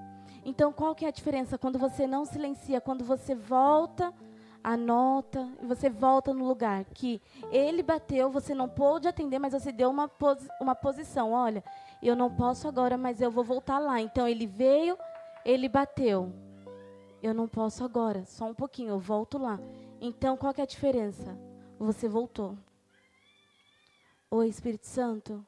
Então, 0.44 0.74
qual 0.74 0.96
que 0.96 1.06
é 1.06 1.08
a 1.08 1.12
diferença 1.12 1.58
quando 1.58 1.78
você 1.78 2.08
não 2.08 2.26
silencia, 2.26 2.82
quando 2.82 3.04
você 3.04 3.36
volta 3.36 4.14
anota 4.66 5.48
e 5.62 5.66
você 5.68 5.92
volta 5.92 6.34
no 6.34 6.48
lugar 6.48 6.84
que 6.86 7.22
ele 7.52 7.84
bateu, 7.84 8.32
você 8.32 8.56
não 8.56 8.68
pôde 8.68 9.08
atender, 9.08 9.38
mas 9.38 9.54
você 9.54 9.72
deu 9.72 9.92
uma, 9.92 10.08
posi 10.08 10.48
uma 10.60 10.74
posição. 10.74 11.34
Olha, 11.34 11.64
eu 12.02 12.16
não 12.16 12.34
posso 12.34 12.68
agora, 12.68 12.98
mas 12.98 13.22
eu 13.22 13.30
vou 13.30 13.44
voltar 13.44 13.78
lá. 13.78 14.02
Então 14.02 14.28
ele 14.28 14.48
veio, 14.48 14.98
ele 15.46 15.70
bateu. 15.70 16.34
Eu 17.22 17.34
não 17.34 17.48
posso 17.48 17.84
agora, 17.84 18.26
só 18.26 18.46
um 18.46 18.56
pouquinho, 18.56 18.90
eu 18.90 19.00
volto 19.00 19.38
lá. 19.38 19.60
Então 20.02 20.36
qual 20.36 20.54
é 20.58 20.64
a 20.64 20.66
diferença? 20.66 21.38
Você 21.78 22.10
voltou. 22.10 22.58
Oi, 24.32 24.48
Espírito 24.48 24.88
Santo, 24.88 25.46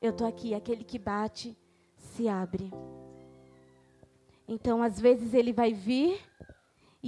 eu 0.00 0.12
tô 0.12 0.26
aqui, 0.26 0.54
aquele 0.54 0.84
que 0.84 0.98
bate 0.98 1.56
se 1.96 2.28
abre. 2.28 2.70
Então, 4.46 4.82
às 4.82 5.00
vezes 5.00 5.34
ele 5.34 5.52
vai 5.52 5.72
vir 5.72 6.20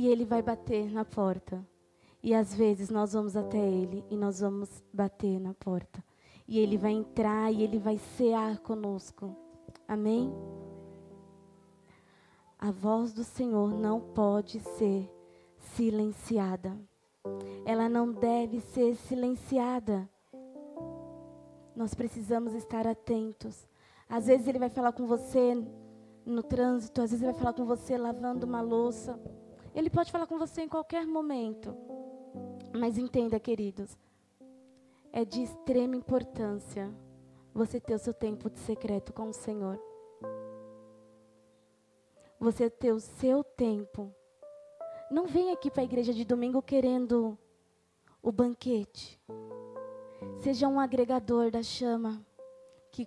e 0.00 0.08
ele 0.08 0.24
vai 0.24 0.40
bater 0.40 0.90
na 0.90 1.04
porta. 1.04 1.62
E 2.22 2.34
às 2.34 2.54
vezes 2.54 2.88
nós 2.88 3.12
vamos 3.12 3.36
até 3.36 3.58
ele 3.58 4.02
e 4.08 4.16
nós 4.16 4.40
vamos 4.40 4.82
bater 4.90 5.38
na 5.38 5.52
porta. 5.52 6.02
E 6.48 6.58
ele 6.58 6.78
vai 6.78 6.92
entrar 6.92 7.52
e 7.52 7.62
ele 7.62 7.78
vai 7.78 7.98
cear 8.16 8.60
conosco. 8.60 9.36
Amém? 9.86 10.32
A 12.58 12.70
voz 12.70 13.12
do 13.12 13.22
Senhor 13.22 13.74
não 13.74 14.00
pode 14.00 14.58
ser 14.60 15.06
silenciada. 15.58 16.74
Ela 17.66 17.86
não 17.86 18.10
deve 18.10 18.58
ser 18.58 18.96
silenciada. 18.96 20.08
Nós 21.76 21.92
precisamos 21.92 22.54
estar 22.54 22.86
atentos. 22.86 23.68
Às 24.08 24.28
vezes 24.28 24.48
ele 24.48 24.58
vai 24.58 24.70
falar 24.70 24.92
com 24.92 25.06
você 25.06 25.62
no 26.24 26.42
trânsito, 26.42 27.02
às 27.02 27.10
vezes 27.10 27.22
ele 27.22 27.32
vai 27.32 27.40
falar 27.40 27.52
com 27.52 27.66
você 27.66 27.98
lavando 27.98 28.46
uma 28.46 28.62
louça. 28.62 29.20
Ele 29.74 29.90
pode 29.90 30.10
falar 30.10 30.26
com 30.26 30.38
você 30.38 30.62
em 30.62 30.68
qualquer 30.68 31.06
momento. 31.06 31.76
Mas 32.72 32.98
entenda, 32.98 33.38
queridos, 33.38 33.96
é 35.12 35.24
de 35.24 35.42
extrema 35.42 35.96
importância 35.96 36.92
você 37.52 37.80
ter 37.80 37.94
o 37.94 37.98
seu 37.98 38.14
tempo 38.14 38.48
de 38.48 38.58
secreto 38.60 39.12
com 39.12 39.28
o 39.28 39.32
Senhor. 39.32 39.80
Você 42.38 42.70
ter 42.70 42.92
o 42.92 43.00
seu 43.00 43.42
tempo. 43.42 44.14
Não 45.10 45.26
vem 45.26 45.50
aqui 45.50 45.70
para 45.70 45.82
a 45.82 45.84
igreja 45.84 46.12
de 46.12 46.24
domingo 46.24 46.62
querendo 46.62 47.36
o 48.22 48.30
banquete. 48.30 49.20
Seja 50.38 50.68
um 50.68 50.78
agregador 50.78 51.50
da 51.50 51.62
chama 51.62 52.24
que 52.92 53.06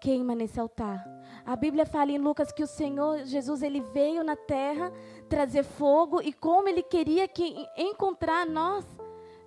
queima 0.00 0.34
nesse 0.34 0.58
altar. 0.58 1.04
A 1.44 1.54
Bíblia 1.54 1.84
fala 1.84 2.10
em 2.10 2.18
Lucas 2.18 2.50
que 2.50 2.62
o 2.62 2.66
Senhor 2.66 3.24
Jesus 3.24 3.62
ele 3.62 3.80
veio 3.80 4.24
na 4.24 4.34
terra 4.34 4.92
trazer 5.34 5.64
fogo 5.64 6.22
e 6.22 6.32
como 6.32 6.68
ele 6.68 6.80
queria 6.80 7.26
que 7.26 7.66
encontrar 7.76 8.46
nós 8.46 8.86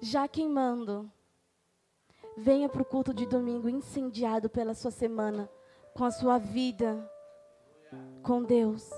já 0.02 0.28
queimando. 0.28 1.10
Venha 2.36 2.67
para 2.67 2.82
o 2.82 2.86
culto 2.86 3.13
de 3.13 3.26
domingo 3.26 3.69
incendiado 3.69 4.50
pela 4.50 4.73
sua 4.73 4.91
semana, 4.91 5.50
com 5.95 6.04
a 6.04 6.12
sua 6.12 6.38
vida 6.38 7.10
com 8.21 8.43
Deus. 8.43 8.91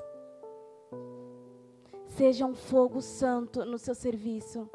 Seja 2.07 2.47
um 2.47 2.55
fogo 2.55 3.03
santo 3.03 3.63
no 3.65 3.77
seu 3.77 3.93
serviço. 3.93 4.67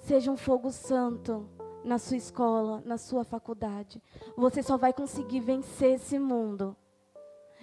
Seja 0.00 0.30
um 0.30 0.36
fogo 0.36 0.70
santo 0.70 1.48
na 1.82 1.96
sua 1.96 2.18
escola, 2.18 2.82
na 2.84 2.98
sua 2.98 3.24
faculdade. 3.24 4.02
Você 4.36 4.62
só 4.62 4.76
vai 4.76 4.92
conseguir 4.92 5.40
vencer 5.40 5.94
esse 5.94 6.18
mundo 6.18 6.76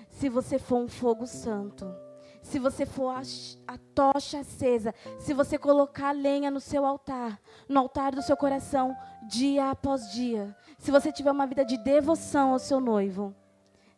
se 0.10 0.28
você 0.28 0.58
for 0.58 0.78
um 0.78 0.88
fogo 0.88 1.28
santo. 1.28 2.09
Se 2.42 2.58
você 2.58 2.86
for 2.86 3.10
a, 3.10 3.22
a, 3.68 3.78
tocha 3.94 4.40
acesa, 4.40 4.94
se 5.20 5.34
você 5.34 5.58
colocar 5.58 6.12
lenha 6.12 6.50
no 6.50 6.60
seu 6.60 6.86
altar, 6.86 7.40
no 7.68 7.80
altar 7.80 8.16
do 8.16 8.22
seu 8.22 8.38
coração, 8.38 8.96
dia 9.28 9.70
após 9.70 10.12
dia, 10.12 10.56
se 10.78 10.92
você 10.92 11.12
tiver 11.12 11.32
uma 11.32 11.46
vida 11.46 11.66
de 11.66 11.78
devoção 11.78 12.54
ao 12.54 12.60
seu 12.60 12.80
noivo, 12.80 13.36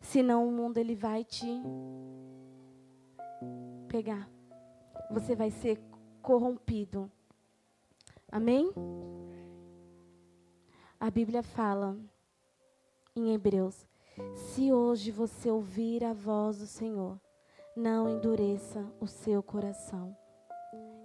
senão 0.00 0.46
o 0.46 0.52
mundo 0.52 0.78
ele 0.78 0.94
vai 0.94 1.24
te 1.24 1.62
pegar. 3.88 4.28
Você 5.10 5.36
vai 5.36 5.50
ser 5.50 5.80
corrompido. 6.20 7.10
Amém? 8.30 8.72
A 10.98 11.10
Bíblia 11.10 11.42
fala 11.42 11.96
em 13.14 13.34
Hebreus 13.34 13.86
se 14.34 14.72
hoje 14.72 15.10
você 15.10 15.50
ouvir 15.50 16.04
a 16.04 16.12
voz 16.12 16.58
do 16.58 16.66
Senhor, 16.66 17.18
não 17.76 18.08
endureça 18.08 18.84
o 19.00 19.06
seu 19.06 19.42
coração. 19.42 20.16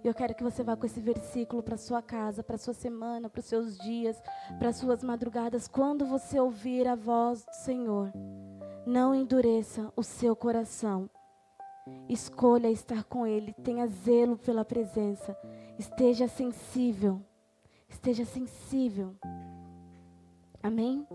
Eu 0.04 0.14
quero 0.14 0.34
que 0.34 0.44
você 0.44 0.62
vá 0.62 0.76
com 0.76 0.86
esse 0.86 1.00
versículo 1.00 1.62
para 1.62 1.76
sua 1.76 2.00
casa, 2.00 2.42
para 2.42 2.56
sua 2.56 2.72
semana, 2.72 3.28
para 3.28 3.40
os 3.40 3.46
seus 3.46 3.76
dias, 3.78 4.20
para 4.58 4.72
suas 4.72 5.02
madrugadas. 5.02 5.66
Quando 5.66 6.06
você 6.06 6.38
ouvir 6.38 6.86
a 6.86 6.94
voz 6.94 7.44
do 7.44 7.52
Senhor, 7.52 8.12
não 8.86 9.14
endureça 9.14 9.92
o 9.96 10.02
seu 10.02 10.36
coração. 10.36 11.10
Escolha 12.08 12.70
estar 12.70 13.04
com 13.04 13.26
Ele, 13.26 13.52
tenha 13.54 13.86
zelo 13.86 14.36
pela 14.36 14.64
presença, 14.64 15.36
esteja 15.78 16.28
sensível, 16.28 17.20
esteja 17.88 18.24
sensível. 18.24 19.16
Amém? 20.62 21.06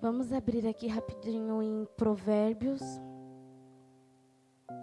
Vamos 0.00 0.32
abrir 0.32 0.66
aqui 0.66 0.86
rapidinho 0.86 1.62
em 1.62 1.86
Provérbios. 1.94 2.80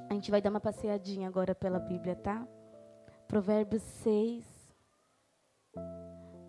A 0.07 0.13
gente 0.13 0.29
vai 0.29 0.39
dar 0.39 0.51
uma 0.51 0.59
passeadinha 0.59 1.27
agora 1.27 1.55
pela 1.55 1.79
Bíblia, 1.79 2.15
tá? 2.15 2.47
Provérbios 3.27 3.81
6, 3.81 4.45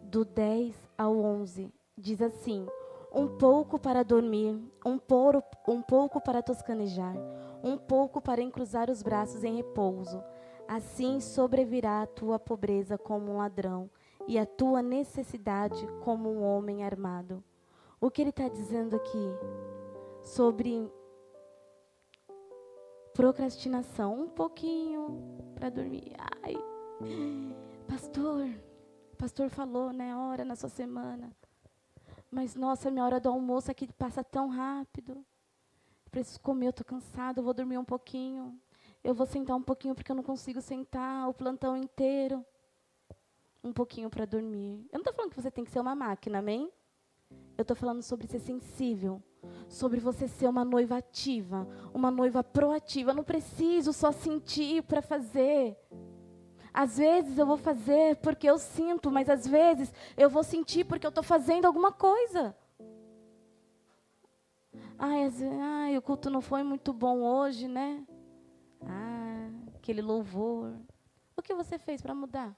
do 0.03 0.23
10 0.23 0.77
ao 0.99 1.17
11. 1.17 1.73
Diz 1.97 2.21
assim: 2.21 2.67
Um 3.11 3.39
pouco 3.39 3.79
para 3.79 4.05
dormir, 4.05 4.61
um, 4.85 4.99
poro, 4.99 5.43
um 5.67 5.81
pouco 5.81 6.21
para 6.21 6.43
toscanejar, 6.43 7.17
um 7.65 7.79
pouco 7.79 8.21
para 8.21 8.43
encruzar 8.43 8.91
os 8.91 9.03
braços 9.03 9.45
em 9.45 9.57
repouso. 9.57 10.23
Assim 10.69 11.21
sobrevirá 11.21 12.03
a 12.03 12.07
tua 12.07 12.39
pobreza 12.39 12.99
como 12.99 13.33
um 13.33 13.39
ladrão, 13.39 13.89
e 14.27 14.39
a 14.39 14.45
tua 14.45 14.83
necessidade 14.83 15.89
como 16.05 16.29
um 16.31 16.45
homem 16.45 16.85
armado. 16.85 17.43
O 18.01 18.11
que 18.11 18.23
ele 18.23 18.31
está 18.31 18.49
dizendo 18.49 18.95
aqui 18.95 19.29
sobre 20.23 20.89
procrastinação, 23.13 24.23
um 24.23 24.29
pouquinho 24.29 25.53
para 25.57 25.69
dormir. 25.69 26.13
Ai, 26.45 26.55
pastor, 27.89 28.49
pastor 29.19 29.51
falou, 29.51 29.93
né? 29.93 30.15
Hora 30.15 30.45
na 30.45 30.55
sua 30.55 30.69
semana. 30.69 31.33
Mas 32.31 32.55
nossa, 32.55 32.91
minha 32.91 33.05
hora 33.05 33.19
do 33.19 33.29
almoço 33.29 33.71
aqui 33.71 33.93
passa 33.95 34.23
tão 34.23 34.49
rápido. 34.49 35.25
Preciso 36.13 36.41
comer, 36.41 36.67
eu 36.67 36.71
estou 36.71 36.87
cansado, 36.87 37.43
vou 37.43 37.53
dormir 37.53 37.79
um 37.79 37.85
pouquinho. 37.85 38.57
Eu 39.03 39.15
vou 39.15 39.27
sentar 39.27 39.57
um 39.57 39.63
pouquinho 39.63 39.97
porque 39.97 40.13
eu 40.13 40.17
não 40.17 40.23
consigo 40.23 40.61
sentar 40.61 41.29
o 41.29 41.35
plantão 41.35 41.77
inteiro. 41.77 42.47
Um 43.65 43.73
pouquinho 43.73 44.09
para 44.09 44.25
dormir. 44.25 44.87
Eu 44.93 44.99
não 44.99 45.01
estou 45.01 45.13
falando 45.13 45.31
que 45.31 45.43
você 45.43 45.51
tem 45.51 45.65
que 45.65 45.71
ser 45.73 45.81
uma 45.81 45.97
máquina, 45.97 46.39
amém? 46.39 46.71
Eu 47.59 47.63
estou 47.63 47.77
falando 47.77 48.03
sobre 48.03 48.29
ser 48.29 48.39
sensível, 48.39 49.21
sobre 49.69 49.99
você 49.99 50.29
ser 50.29 50.47
uma 50.47 50.65
noiva 50.65 50.99
ativa, 50.99 51.67
uma 51.93 52.09
noiva 52.09 52.45
proativa. 52.45 53.11
Eu 53.11 53.17
não 53.17 53.25
preciso 53.25 53.93
só 53.93 54.13
sentir 54.13 54.85
para 54.85 55.03
fazer. 55.03 55.77
Às 56.73 56.99
vezes 56.99 57.37
eu 57.37 57.45
vou 57.45 57.57
fazer 57.57 58.15
porque 58.19 58.49
eu 58.49 58.61
sinto, 58.61 59.11
mas 59.11 59.29
às 59.29 59.45
vezes 59.45 59.93
eu 60.17 60.31
vou 60.31 60.45
sentir 60.45 60.85
porque 60.85 61.05
eu 61.05 61.09
estou 61.09 61.25
fazendo 61.25 61.65
alguma 61.65 61.91
coisa. 61.91 62.57
Ai, 64.97 65.29
ai, 65.61 65.99
o 65.99 66.03
culto 66.03 66.31
não 66.31 66.41
foi 66.41 66.63
muito 66.63 66.93
bom 66.93 67.23
hoje, 67.23 67.67
né? 67.67 68.07
Ah, 68.83 69.51
aquele 69.75 70.01
louvor. 70.01 70.77
O 71.37 71.43
que 71.43 71.55
você 71.55 71.77
fez 71.77 72.01
para 72.01 72.15
mudar? 72.15 72.57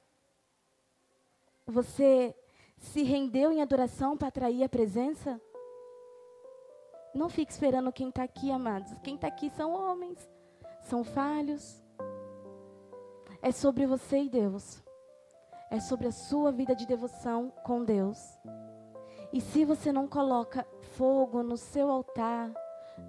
Você 1.67 2.37
se 2.81 3.03
rendeu 3.03 3.53
em 3.53 3.61
adoração 3.61 4.17
para 4.17 4.29
atrair 4.29 4.65
a 4.65 4.69
presença? 4.69 5.41
Não 7.15 7.29
fique 7.29 7.53
esperando 7.53 7.93
quem 7.93 8.09
está 8.09 8.23
aqui, 8.23 8.51
amados. 8.51 8.93
Quem 9.03 9.15
está 9.15 9.29
aqui 9.29 9.51
são 9.51 9.73
homens, 9.73 10.29
são 10.83 11.05
falhos. 11.05 11.81
É 13.43 13.53
sobre 13.53 13.87
você 13.87 14.23
e 14.23 14.29
Deus. 14.29 14.83
É 15.71 15.79
sobre 15.79 16.09
a 16.09 16.13
sua 16.13 16.51
vida 16.51 16.75
de 16.75 16.87
devoção 16.87 17.53
com 17.65 17.85
Deus. 17.85 18.19
E 19.33 19.41
se 19.41 19.65
você 19.65 19.93
não 19.93 20.09
coloca 20.09 20.67
fogo 20.93 21.43
no 21.43 21.57
seu 21.57 21.91
altar 21.91 22.53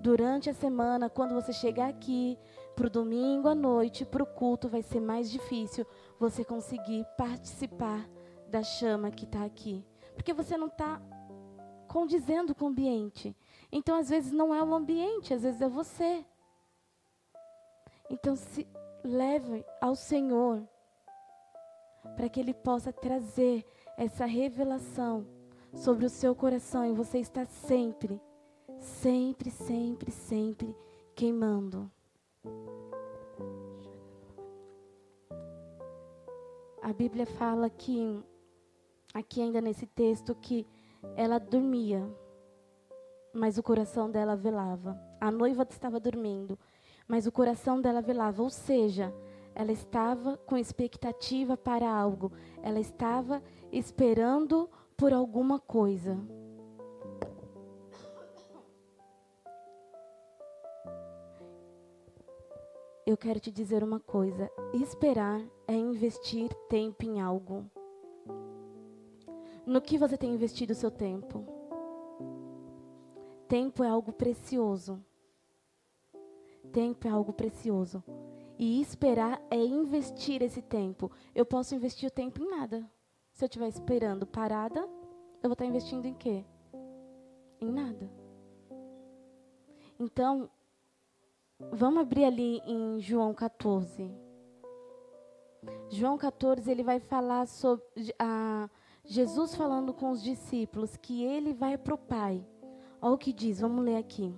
durante 0.02 0.50
a 0.50 0.54
semana, 0.54 1.10
quando 1.10 1.34
você 1.34 1.54
chegar 1.54 1.90
aqui 1.90 2.38
para 2.76 2.88
o 2.88 2.90
domingo 2.90 3.48
à 3.48 3.56
noite, 3.56 4.06
para 4.06 4.24
o 4.24 4.28
culto, 4.28 4.68
vai 4.68 4.82
ser 4.82 5.00
mais 5.00 5.32
difícil 5.32 5.86
você 6.20 6.44
conseguir 6.44 7.06
participar 7.18 8.08
da 8.52 8.62
chama 8.62 9.10
que 9.10 9.26
está 9.26 9.44
aqui. 9.44 9.84
Porque 10.14 10.34
você 10.34 10.58
não 10.58 10.68
está 10.68 11.02
condizendo 11.88 12.54
com 12.54 12.66
o 12.66 12.68
ambiente. 12.68 13.36
Então, 13.72 13.98
às 13.98 14.10
vezes, 14.10 14.32
não 14.32 14.54
é 14.54 14.62
o 14.62 14.74
ambiente, 14.74 15.34
às 15.34 15.44
vezes 15.44 15.62
é 15.62 15.70
você. 15.70 16.26
Então, 18.10 18.36
se 18.36 18.68
leve 19.04 19.66
ao 19.80 19.96
Senhor 19.96 20.68
para 22.16 22.30
que 22.30 22.40
Ele 22.40 22.54
possa 22.54 22.92
trazer 22.92 23.66
essa 23.98 24.26
revelação 24.26 25.26
sobre 25.74 26.06
o 26.06 26.10
seu 26.10 26.36
coração 26.36 26.86
e 26.86 26.92
você 26.92 27.20
está 27.20 27.46
sempre, 27.46 28.22
sempre, 28.78 29.50
sempre, 29.50 30.12
sempre 30.12 30.76
queimando. 31.16 31.90
A 36.82 36.92
Bíblia 36.94 37.26
fala 37.26 37.70
que 37.70 38.22
aqui 39.14 39.42
ainda 39.42 39.62
nesse 39.62 39.86
texto 39.86 40.36
que 40.36 40.66
ela 41.16 41.40
dormia, 41.40 42.08
mas 43.34 43.58
o 43.58 43.64
coração 43.64 44.10
dela 44.10 44.36
velava. 44.36 45.00
A 45.20 45.32
noiva 45.32 45.66
estava 45.70 46.00
dormindo, 46.00 46.58
mas 47.08 47.26
o 47.26 47.32
coração 47.32 47.82
dela 47.82 48.02
velava, 48.02 48.42
ou 48.42 48.50
seja, 48.50 49.14
ela 49.54 49.72
estava 49.72 50.38
com 50.38 50.58
expectativa 50.58 51.58
para 51.58 51.90
algo, 51.90 52.32
ela 52.62 52.80
estava 52.80 53.42
esperando 53.72 54.70
por 54.96 55.14
alguma 55.14 55.60
coisa. 55.60 56.18
Eu 63.06 63.18
quero 63.18 63.40
te 63.40 63.52
dizer 63.52 63.84
uma 63.84 64.00
coisa: 64.00 64.50
esperar 64.74 65.42
é 65.68 65.74
investir 65.74 66.54
tempo 66.70 67.04
em 67.04 67.20
algo. 67.20 67.70
No 69.66 69.82
que 69.82 69.98
você 69.98 70.18
tem 70.18 70.34
investido 70.34 70.74
o 70.74 70.76
seu 70.76 70.90
tempo? 70.90 71.46
Tempo 73.48 73.84
é 73.84 73.90
algo 73.90 74.12
precioso. 74.12 75.04
Tempo 76.72 77.08
é 77.08 77.12
algo 77.12 77.34
precioso. 77.34 78.04
E 78.58 78.82
esperar 78.82 79.42
é 79.50 79.58
investir 79.58 80.42
esse 80.42 80.62
tempo. 80.62 81.12
Eu 81.36 81.46
posso 81.46 81.76
investir 81.76 82.08
o 82.08 82.12
tempo 82.12 82.42
em 82.42 82.50
nada. 82.50 82.90
Se 83.34 83.44
eu 83.44 83.48
estiver 83.48 83.68
esperando 83.68 84.26
parada, 84.26 84.80
eu 85.44 85.50
vou 85.50 85.54
estar 85.54 85.66
investindo 85.66 86.06
em 86.06 86.14
quê? 86.14 86.46
Em 87.60 87.72
nada. 87.72 88.10
Então, 90.00 90.50
vamos 91.72 92.02
abrir 92.02 92.26
ali 92.26 92.60
em 92.66 93.00
João 93.00 93.34
14. 93.34 94.12
João 95.90 96.18
14, 96.18 96.70
ele 96.72 96.84
vai 96.84 97.00
falar 97.00 97.48
sobre 97.48 98.14
a 98.18 98.70
Jesus 99.12 99.54
falando 99.56 99.92
com 99.94 100.10
os 100.10 100.24
discípulos 100.24 100.96
que 100.96 101.22
ele 101.22 101.54
vai 101.54 101.78
para 101.78 101.94
o 101.94 101.98
Pai. 101.98 102.42
Olha 103.02 103.14
o 103.14 103.18
que 103.18 103.34
diz, 103.34 103.60
vamos 103.60 103.84
ler 103.84 103.98
aqui. 103.98 104.34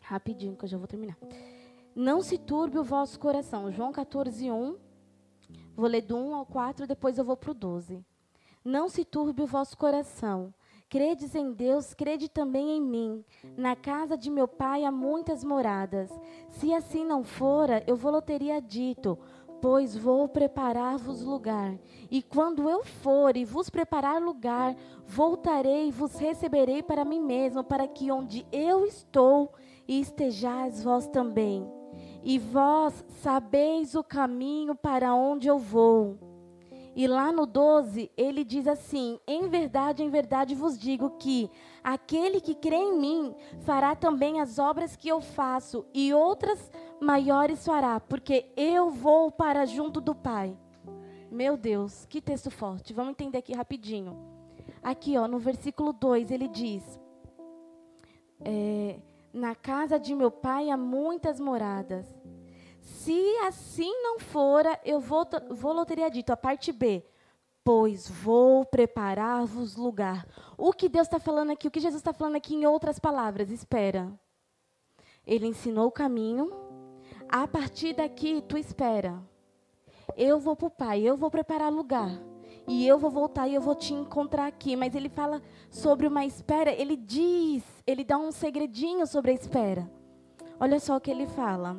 Rapidinho, 0.00 0.56
que 0.56 0.64
eu 0.64 0.68
já 0.68 0.76
vou 0.76 0.88
terminar. 0.88 1.16
Não 1.94 2.20
se 2.20 2.36
turbe 2.36 2.76
o 2.76 2.82
vosso 2.82 3.20
coração. 3.20 3.70
João 3.70 3.92
14, 3.92 4.50
1. 4.50 4.76
Vou 5.76 5.86
ler 5.86 6.00
do 6.00 6.16
1 6.16 6.34
ao 6.34 6.44
4, 6.44 6.88
depois 6.88 7.18
eu 7.18 7.24
vou 7.24 7.36
para 7.36 7.52
o 7.52 7.54
12. 7.54 8.04
Não 8.64 8.88
se 8.88 9.04
turbe 9.04 9.42
o 9.42 9.46
vosso 9.46 9.78
coração. 9.78 10.52
Credes 10.88 11.36
em 11.36 11.52
Deus, 11.52 11.94
crede 11.94 12.28
também 12.28 12.76
em 12.76 12.80
mim. 12.80 13.24
Na 13.56 13.76
casa 13.76 14.18
de 14.18 14.28
meu 14.28 14.48
pai 14.48 14.84
há 14.84 14.90
muitas 14.90 15.44
moradas. 15.44 16.10
Se 16.50 16.74
assim 16.74 17.04
não 17.04 17.22
fora, 17.22 17.84
eu 17.86 17.94
vou 17.94 18.20
teria 18.20 18.60
dito 18.60 19.16
pois 19.64 19.96
vou 19.96 20.28
preparar-vos 20.28 21.22
lugar. 21.22 21.74
E 22.10 22.20
quando 22.20 22.68
eu 22.68 22.84
for 22.84 23.34
e 23.34 23.46
vos 23.46 23.70
preparar 23.70 24.20
lugar, 24.20 24.76
voltarei 25.06 25.88
e 25.88 25.90
vos 25.90 26.16
receberei 26.16 26.82
para 26.82 27.02
mim 27.02 27.18
mesmo, 27.18 27.64
para 27.64 27.88
que 27.88 28.12
onde 28.12 28.46
eu 28.52 28.84
estou 28.84 29.54
estejais 29.88 30.84
vós 30.84 31.06
também. 31.06 31.66
E 32.22 32.38
vós 32.38 33.02
sabeis 33.22 33.94
o 33.94 34.04
caminho 34.04 34.74
para 34.74 35.14
onde 35.14 35.48
eu 35.48 35.58
vou. 35.58 36.18
E 36.94 37.08
lá 37.08 37.32
no 37.32 37.46
12, 37.46 38.10
ele 38.18 38.44
diz 38.44 38.68
assim: 38.68 39.18
Em 39.26 39.48
verdade, 39.48 40.02
em 40.02 40.10
verdade 40.10 40.54
vos 40.54 40.78
digo 40.78 41.16
que 41.18 41.50
aquele 41.82 42.38
que 42.38 42.54
crê 42.54 42.76
em 42.76 42.98
mim 42.98 43.34
fará 43.60 43.96
também 43.96 44.42
as 44.42 44.58
obras 44.58 44.94
que 44.94 45.08
eu 45.08 45.22
faço, 45.22 45.86
e 45.94 46.12
outras 46.12 46.70
maiores 47.00 47.64
fará, 47.64 48.00
porque 48.00 48.46
eu 48.56 48.90
vou 48.90 49.30
para 49.30 49.66
junto 49.66 50.00
do 50.00 50.14
Pai. 50.14 50.56
Meu 51.30 51.56
Deus, 51.56 52.06
que 52.06 52.20
texto 52.20 52.50
forte. 52.50 52.92
Vamos 52.92 53.10
entender 53.10 53.38
aqui 53.38 53.52
rapidinho. 53.52 54.16
Aqui, 54.82 55.16
ó, 55.16 55.26
no 55.26 55.38
versículo 55.38 55.92
2, 55.92 56.30
ele 56.30 56.46
diz: 56.46 57.00
é, 58.40 59.00
Na 59.32 59.54
casa 59.54 59.98
de 59.98 60.14
meu 60.14 60.30
pai 60.30 60.70
há 60.70 60.76
muitas 60.76 61.40
moradas. 61.40 62.06
Se 62.80 63.36
assim 63.38 63.90
não 64.02 64.18
fora, 64.18 64.78
eu 64.84 65.00
vou, 65.00 65.26
vou 65.50 65.84
teria 65.86 66.10
dito, 66.10 66.30
a 66.30 66.36
parte 66.36 66.70
B. 66.70 67.04
Pois 67.64 68.08
vou 68.08 68.66
preparar-vos 68.66 69.74
lugar. 69.74 70.26
O 70.56 70.72
que 70.72 70.88
Deus 70.88 71.06
está 71.06 71.18
falando 71.18 71.50
aqui, 71.50 71.66
o 71.66 71.70
que 71.70 71.80
Jesus 71.80 72.00
está 72.00 72.12
falando 72.12 72.36
aqui 72.36 72.54
em 72.54 72.66
outras 72.66 72.98
palavras, 72.98 73.50
espera. 73.50 74.12
Ele 75.26 75.46
ensinou 75.46 75.88
o 75.88 75.92
caminho. 75.92 76.52
A 77.28 77.46
partir 77.48 77.94
daqui, 77.94 78.42
tu 78.42 78.56
espera. 78.56 79.22
Eu 80.16 80.38
vou 80.38 80.54
para 80.54 80.66
o 80.66 80.70
Pai, 80.70 81.00
eu 81.02 81.16
vou 81.16 81.30
preparar 81.30 81.72
lugar. 81.72 82.10
E 82.66 82.86
eu 82.86 82.98
vou 82.98 83.10
voltar 83.10 83.46
e 83.46 83.54
eu 83.54 83.60
vou 83.60 83.74
te 83.74 83.92
encontrar 83.92 84.46
aqui. 84.46 84.76
Mas 84.76 84.94
ele 84.94 85.08
fala 85.08 85.42
sobre 85.70 86.06
uma 86.06 86.24
espera, 86.24 86.72
ele 86.72 86.96
diz, 86.96 87.62
ele 87.86 88.04
dá 88.04 88.16
um 88.16 88.32
segredinho 88.32 89.06
sobre 89.06 89.32
a 89.32 89.34
espera. 89.34 89.90
Olha 90.58 90.80
só 90.80 90.96
o 90.96 91.00
que 91.00 91.10
ele 91.10 91.26
fala. 91.26 91.76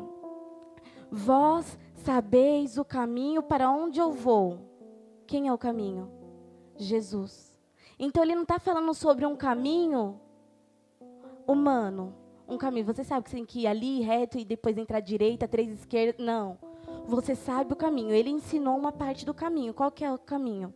Vós 1.09 1.77
sabeis 1.95 2.77
o 2.77 2.85
caminho 2.85 3.41
para 3.41 3.69
onde 3.71 3.99
eu 3.99 4.11
vou. 4.11 4.59
Quem 5.25 5.47
é 5.47 5.53
o 5.53 5.57
caminho? 5.57 6.11
Jesus. 6.77 7.57
Então 7.97 8.21
ele 8.21 8.35
não 8.35 8.43
está 8.43 8.59
falando 8.59 8.93
sobre 8.93 9.25
um 9.25 9.35
caminho 9.35 10.19
humano. 11.47 12.13
Um 12.47 12.57
caminho. 12.57 12.85
Você 12.85 13.03
sabe 13.03 13.23
que 13.23 13.29
você 13.29 13.37
tem 13.37 13.45
que 13.45 13.61
ir 13.61 13.67
ali 13.67 14.01
reto 14.01 14.37
e 14.37 14.45
depois 14.45 14.77
entrar 14.77 14.99
direita, 14.99 15.47
três 15.47 15.69
esquerdas. 15.71 16.23
Não. 16.23 16.57
Você 17.07 17.35
sabe 17.35 17.73
o 17.73 17.75
caminho. 17.75 18.11
Ele 18.11 18.29
ensinou 18.29 18.77
uma 18.77 18.91
parte 18.91 19.25
do 19.25 19.33
caminho. 19.33 19.73
Qual 19.73 19.91
que 19.91 20.03
é 20.03 20.11
o 20.11 20.17
caminho? 20.17 20.73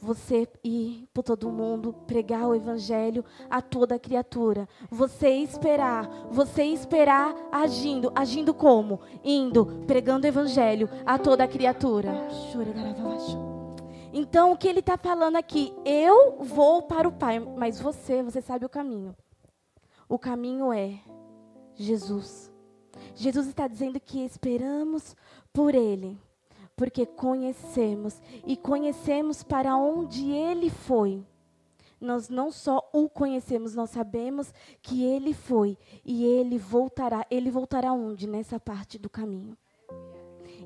Você 0.00 0.46
ir 0.62 1.08
por 1.14 1.22
todo 1.22 1.50
mundo, 1.50 1.94
pregar 2.06 2.46
o 2.46 2.54
evangelho 2.54 3.24
a 3.48 3.62
toda 3.62 3.98
criatura. 3.98 4.68
Você 4.90 5.30
esperar, 5.30 6.08
você 6.30 6.64
esperar 6.64 7.34
agindo, 7.50 8.12
agindo 8.14 8.52
como? 8.52 9.00
Indo, 9.22 9.84
pregando 9.86 10.26
o 10.26 10.28
evangelho 10.28 10.90
a 11.06 11.18
toda 11.18 11.48
criatura. 11.48 12.10
Então, 14.12 14.52
o 14.52 14.56
que 14.56 14.68
ele 14.68 14.80
está 14.80 14.96
falando 14.98 15.36
aqui? 15.36 15.72
Eu 15.84 16.36
vou 16.38 16.82
para 16.82 17.08
o 17.08 17.12
Pai, 17.12 17.40
mas 17.40 17.80
você, 17.80 18.22
você 18.22 18.40
sabe 18.40 18.66
o 18.66 18.68
caminho. 18.68 19.14
O 20.08 20.18
caminho 20.18 20.72
é 20.72 21.00
Jesus. 21.74 22.52
Jesus 23.14 23.46
está 23.46 23.66
dizendo 23.66 23.98
que 24.00 24.24
esperamos 24.24 25.16
por 25.52 25.74
Ele, 25.74 26.18
porque 26.76 27.06
conhecemos 27.06 28.20
e 28.46 28.56
conhecemos 28.56 29.42
para 29.42 29.76
onde 29.76 30.30
Ele 30.30 30.70
foi. 30.70 31.24
Nós 32.00 32.28
não 32.28 32.50
só 32.50 32.86
o 32.92 33.08
conhecemos, 33.08 33.74
nós 33.74 33.90
sabemos 33.90 34.52
que 34.82 35.02
Ele 35.02 35.32
foi 35.32 35.78
e 36.04 36.24
Ele 36.24 36.58
voltará. 36.58 37.26
Ele 37.30 37.50
voltará 37.50 37.92
onde? 37.92 38.26
Nessa 38.26 38.60
parte 38.60 38.98
do 38.98 39.08
caminho. 39.08 39.56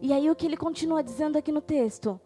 E 0.01 0.13
aí 0.13 0.31
o 0.31 0.37
que 0.37 0.47
ele 0.47 0.57
continua 0.57 1.03
dizendo 1.03 1.37
aqui 1.37 1.51
no 1.51 1.61
texto? 1.61 2.21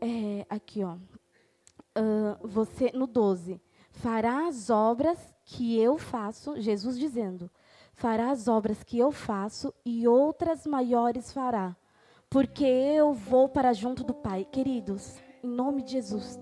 É, 0.00 0.46
aqui, 0.48 0.82
ó. 0.82 0.94
Uh, 0.94 2.46
você, 2.46 2.90
no 2.94 3.06
12. 3.06 3.60
Fará 3.90 4.46
as 4.46 4.70
obras 4.70 5.18
que 5.48 5.80
eu 5.80 5.96
faço, 5.96 6.60
Jesus 6.60 6.98
dizendo 6.98 7.50
fará 7.94 8.30
as 8.30 8.46
obras 8.46 8.84
que 8.84 8.98
eu 8.98 9.10
faço 9.10 9.74
e 9.84 10.06
outras 10.06 10.66
maiores 10.66 11.32
fará, 11.32 11.74
porque 12.28 12.64
eu 12.64 13.14
vou 13.14 13.48
para 13.48 13.72
junto 13.72 14.04
do 14.04 14.12
Pai. 14.12 14.44
Queridos, 14.44 15.18
em 15.42 15.48
nome 15.48 15.82
de 15.82 15.92
Jesus, 15.92 16.38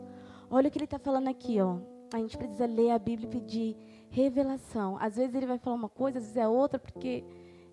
olha 0.50 0.68
o 0.68 0.70
que 0.70 0.76
ele 0.76 0.86
está 0.86 0.98
falando 0.98 1.28
aqui, 1.28 1.60
ó. 1.60 1.78
A 2.12 2.18
gente 2.18 2.36
precisa 2.36 2.66
ler 2.66 2.90
a 2.90 2.98
Bíblia 2.98 3.28
e 3.28 3.30
pedir 3.30 3.76
revelação. 4.10 4.98
Às 5.00 5.16
vezes 5.16 5.34
ele 5.34 5.46
vai 5.46 5.58
falar 5.58 5.76
uma 5.76 5.88
coisa, 5.88 6.18
às 6.18 6.24
vezes 6.24 6.36
é 6.36 6.48
outra, 6.48 6.78
porque 6.78 7.24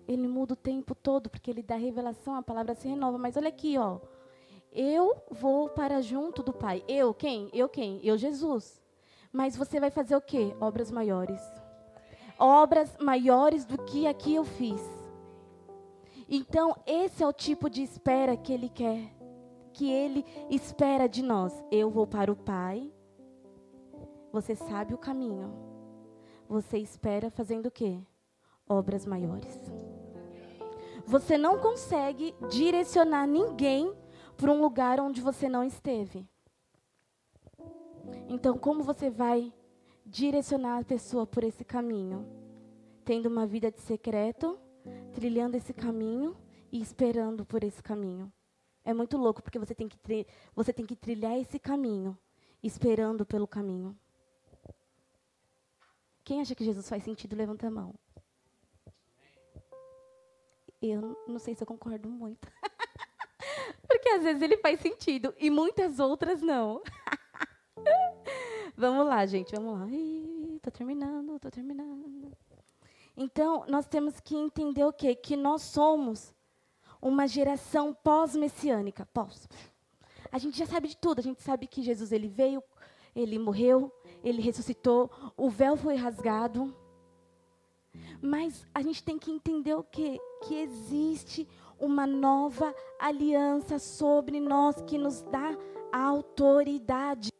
ele 0.06 0.28
muda 0.28 0.54
o 0.54 0.56
tempo 0.56 0.94
todo, 0.94 1.28
porque 1.28 1.50
ele 1.50 1.62
dá 1.62 1.76
revelação, 1.76 2.36
a 2.36 2.42
palavra 2.42 2.74
se 2.74 2.86
renova. 2.86 3.18
Mas 3.18 3.36
olha 3.36 3.48
aqui, 3.48 3.76
ó. 3.76 3.98
Eu 4.72 5.16
vou 5.30 5.68
para 5.68 6.00
junto 6.00 6.42
do 6.42 6.52
Pai. 6.52 6.82
Eu 6.88 7.12
quem? 7.12 7.50
Eu 7.52 7.68
quem? 7.68 8.00
Eu 8.02 8.16
Jesus. 8.16 8.83
Mas 9.34 9.54
você 9.54 9.78
vai 9.78 9.90
fazer 9.90 10.16
o 10.16 10.22
quê? 10.22 10.56
Obras 10.60 10.90
maiores 10.90 11.42
obras 12.38 12.96
maiores 12.98 13.64
do 13.64 13.78
que 13.78 14.06
aqui 14.06 14.34
eu 14.34 14.44
fiz. 14.44 14.82
Então, 16.28 16.74
esse 16.86 17.22
é 17.22 17.26
o 17.26 17.32
tipo 17.32 17.68
de 17.68 17.82
espera 17.82 18.36
que 18.36 18.52
Ele 18.52 18.68
quer, 18.68 19.14
que 19.72 19.90
Ele 19.90 20.24
espera 20.50 21.06
de 21.06 21.22
nós. 21.22 21.62
Eu 21.70 21.90
vou 21.90 22.06
para 22.06 22.32
o 22.32 22.36
Pai, 22.36 22.92
você 24.32 24.54
sabe 24.54 24.94
o 24.94 24.98
caminho. 24.98 25.52
Você 26.48 26.78
espera 26.78 27.30
fazendo 27.30 27.66
o 27.66 27.70
quê? 27.70 28.00
Obras 28.68 29.06
maiores. 29.06 29.58
Você 31.06 31.36
não 31.36 31.58
consegue 31.58 32.34
direcionar 32.48 33.26
ninguém 33.26 33.94
para 34.36 34.50
um 34.50 34.60
lugar 34.60 35.00
onde 35.00 35.20
você 35.20 35.48
não 35.48 35.62
esteve. 35.62 36.28
Então, 38.28 38.58
como 38.58 38.82
você 38.82 39.10
vai 39.10 39.52
direcionar 40.04 40.78
a 40.78 40.84
pessoa 40.84 41.26
por 41.26 41.44
esse 41.44 41.64
caminho, 41.64 42.26
tendo 43.04 43.26
uma 43.26 43.46
vida 43.46 43.70
de 43.70 43.80
secreto, 43.80 44.58
trilhando 45.12 45.56
esse 45.56 45.72
caminho 45.72 46.36
e 46.70 46.80
esperando 46.80 47.44
por 47.44 47.62
esse 47.62 47.82
caminho. 47.82 48.32
É 48.84 48.92
muito 48.92 49.16
louco 49.16 49.42
porque 49.42 49.58
você 49.58 49.74
tem 49.74 49.88
que 49.88 50.26
você 50.54 50.72
tem 50.72 50.84
que 50.84 50.94
trilhar 50.96 51.38
esse 51.38 51.58
caminho, 51.58 52.18
esperando 52.62 53.24
pelo 53.24 53.46
caminho. 53.46 53.96
Quem 56.22 56.40
acha 56.40 56.54
que 56.54 56.64
Jesus 56.64 56.88
faz 56.88 57.02
sentido, 57.02 57.36
levanta 57.36 57.66
a 57.66 57.70
mão. 57.70 57.94
Eu 60.80 61.16
não 61.26 61.38
sei 61.38 61.54
se 61.54 61.62
eu 61.62 61.66
concordo 61.66 62.08
muito. 62.08 62.46
porque 63.88 64.08
às 64.10 64.22
vezes 64.22 64.42
ele 64.42 64.56
faz 64.58 64.80
sentido 64.80 65.34
e 65.38 65.48
muitas 65.48 65.98
outras 65.98 66.42
não. 66.42 66.82
Vamos 68.86 69.06
lá, 69.06 69.24
gente, 69.24 69.50
vamos 69.56 69.80
lá. 69.80 69.86
Estou 70.56 70.70
terminando, 70.70 71.36
estou 71.36 71.50
terminando. 71.50 72.30
Então, 73.16 73.64
nós 73.66 73.86
temos 73.86 74.20
que 74.20 74.36
entender 74.36 74.84
o 74.84 74.92
quê? 74.92 75.14
Que 75.14 75.36
nós 75.36 75.62
somos 75.62 76.34
uma 77.00 77.26
geração 77.26 77.94
pós-messiânica. 77.94 79.06
Pós. 79.06 79.48
A 80.30 80.36
gente 80.36 80.58
já 80.58 80.66
sabe 80.66 80.88
de 80.88 80.98
tudo. 80.98 81.20
A 81.20 81.22
gente 81.22 81.42
sabe 81.42 81.66
que 81.66 81.82
Jesus 81.82 82.12
ele 82.12 82.28
veio, 82.28 82.62
ele 83.16 83.38
morreu, 83.38 83.90
ele 84.22 84.42
ressuscitou, 84.42 85.10
o 85.34 85.48
véu 85.48 85.78
foi 85.78 85.94
rasgado. 85.96 86.76
Mas 88.20 88.66
a 88.74 88.82
gente 88.82 89.02
tem 89.02 89.18
que 89.18 89.30
entender 89.30 89.74
o 89.74 89.82
quê? 89.82 90.20
Que 90.42 90.56
existe 90.56 91.48
uma 91.80 92.06
nova 92.06 92.74
aliança 93.00 93.78
sobre 93.78 94.40
nós 94.40 94.82
que 94.82 94.98
nos 94.98 95.22
dá 95.22 95.56
autoridade. 95.90 97.33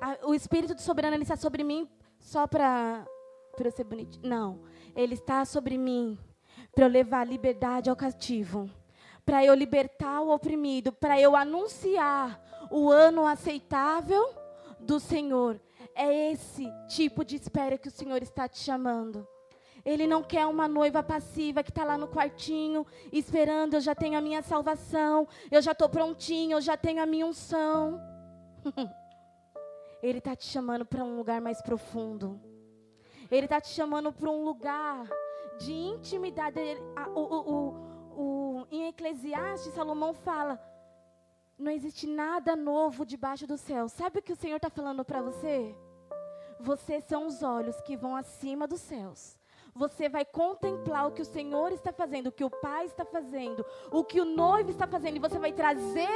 A, 0.00 0.26
o 0.26 0.34
Espírito 0.34 0.74
do 0.74 0.80
Soberano 0.80 1.14
ele 1.14 1.22
está 1.22 1.36
sobre 1.36 1.62
mim 1.62 1.88
só 2.18 2.46
para 2.46 3.06
eu 3.58 3.70
ser 3.70 3.84
bonitinho. 3.84 4.28
Não. 4.28 4.60
Ele 4.96 5.14
está 5.14 5.44
sobre 5.44 5.78
mim 5.78 6.18
para 6.74 6.84
eu 6.84 6.88
levar 6.88 7.26
liberdade 7.26 7.88
ao 7.88 7.96
cativo, 7.96 8.68
para 9.24 9.44
eu 9.44 9.54
libertar 9.54 10.20
o 10.20 10.34
oprimido, 10.34 10.92
para 10.92 11.20
eu 11.20 11.36
anunciar 11.36 12.40
o 12.70 12.90
ano 12.90 13.26
aceitável 13.26 14.34
do 14.80 14.98
Senhor. 14.98 15.60
É 15.94 16.32
esse 16.32 16.66
tipo 16.88 17.24
de 17.24 17.36
espera 17.36 17.78
que 17.78 17.88
o 17.88 17.92
Senhor 17.92 18.22
está 18.22 18.48
te 18.48 18.58
chamando. 18.58 19.26
Ele 19.84 20.06
não 20.06 20.22
quer 20.22 20.46
uma 20.46 20.68
noiva 20.68 21.02
passiva 21.02 21.62
que 21.62 21.70
está 21.70 21.84
lá 21.84 21.98
no 21.98 22.08
quartinho 22.08 22.86
esperando. 23.12 23.74
Eu 23.74 23.80
já 23.80 23.94
tenho 23.94 24.16
a 24.16 24.20
minha 24.20 24.42
salvação, 24.42 25.26
eu 25.50 25.60
já 25.60 25.72
estou 25.72 25.88
prontinho, 25.88 26.56
eu 26.56 26.60
já 26.60 26.76
tenho 26.76 27.02
a 27.02 27.06
minha 27.06 27.26
unção. 27.26 28.00
Ele 30.02 30.18
está 30.18 30.34
te 30.34 30.44
chamando 30.44 30.84
para 30.84 31.04
um 31.04 31.16
lugar 31.16 31.40
mais 31.40 31.62
profundo. 31.62 32.40
Ele 33.30 33.46
está 33.46 33.60
te 33.60 33.68
chamando 33.68 34.12
para 34.12 34.28
um 34.28 34.44
lugar 34.44 35.08
de 35.58 35.72
intimidade. 35.72 36.58
o, 37.14 37.20
o, 37.20 37.82
o, 38.16 38.66
em 38.70 38.88
Eclesiastes, 38.88 39.72
Salomão 39.72 40.12
fala: 40.12 40.60
não 41.58 41.70
existe 41.70 42.06
nada 42.06 42.56
novo 42.56 43.06
debaixo 43.06 43.46
do 43.46 43.56
céu. 43.56 43.88
Sabe 43.88 44.18
o 44.18 44.22
que 44.22 44.32
o 44.32 44.36
Senhor 44.36 44.56
está 44.56 44.68
falando 44.68 45.04
para 45.04 45.22
você? 45.22 45.74
Vocês 46.58 47.04
são 47.04 47.26
os 47.26 47.42
olhos 47.42 47.80
que 47.80 47.96
vão 47.96 48.16
acima 48.16 48.66
dos 48.66 48.80
céus. 48.80 49.38
Você 49.74 50.08
vai 50.08 50.24
contemplar 50.24 51.08
o 51.08 51.12
que 51.12 51.22
o 51.22 51.24
Senhor 51.24 51.72
está 51.72 51.92
fazendo, 51.92 52.26
o 52.26 52.32
que 52.32 52.44
o 52.44 52.50
Pai 52.50 52.84
está 52.86 53.04
fazendo, 53.04 53.64
o 53.90 54.04
que 54.04 54.20
o 54.20 54.24
noivo 54.24 54.70
está 54.70 54.86
fazendo, 54.86 55.16
e 55.16 55.20
você 55.20 55.38
vai 55.38 55.52
trazer 55.52 56.08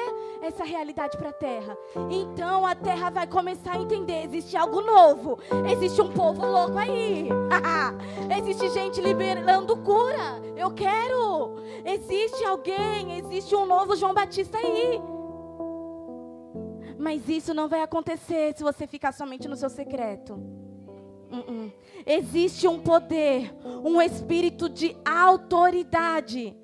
essa 0.42 0.62
realidade 0.62 1.16
para 1.16 1.30
a 1.30 1.32
terra. 1.32 1.76
Então 2.10 2.66
a 2.66 2.74
terra 2.74 3.10
vai 3.10 3.26
começar 3.26 3.72
a 3.72 3.80
entender: 3.80 4.24
existe 4.24 4.56
algo 4.56 4.80
novo, 4.82 5.38
existe 5.70 6.00
um 6.02 6.12
povo 6.12 6.44
louco 6.44 6.76
aí, 6.76 7.28
existe 8.38 8.68
gente 8.70 9.00
liberando 9.00 9.76
cura. 9.78 10.42
Eu 10.54 10.70
quero, 10.72 11.56
existe 11.84 12.44
alguém, 12.44 13.18
existe 13.18 13.54
um 13.54 13.64
novo 13.64 13.96
João 13.96 14.12
Batista 14.12 14.58
aí. 14.58 15.00
Mas 16.98 17.28
isso 17.28 17.54
não 17.54 17.68
vai 17.68 17.82
acontecer 17.82 18.54
se 18.54 18.62
você 18.62 18.86
ficar 18.86 19.12
somente 19.12 19.48
no 19.48 19.56
seu 19.56 19.70
secreto. 19.70 20.65
Existe 22.04 22.66
um 22.66 22.80
poder, 22.80 23.54
um 23.64 24.02
espírito 24.02 24.68
de 24.68 24.96
autoridade 25.04 26.56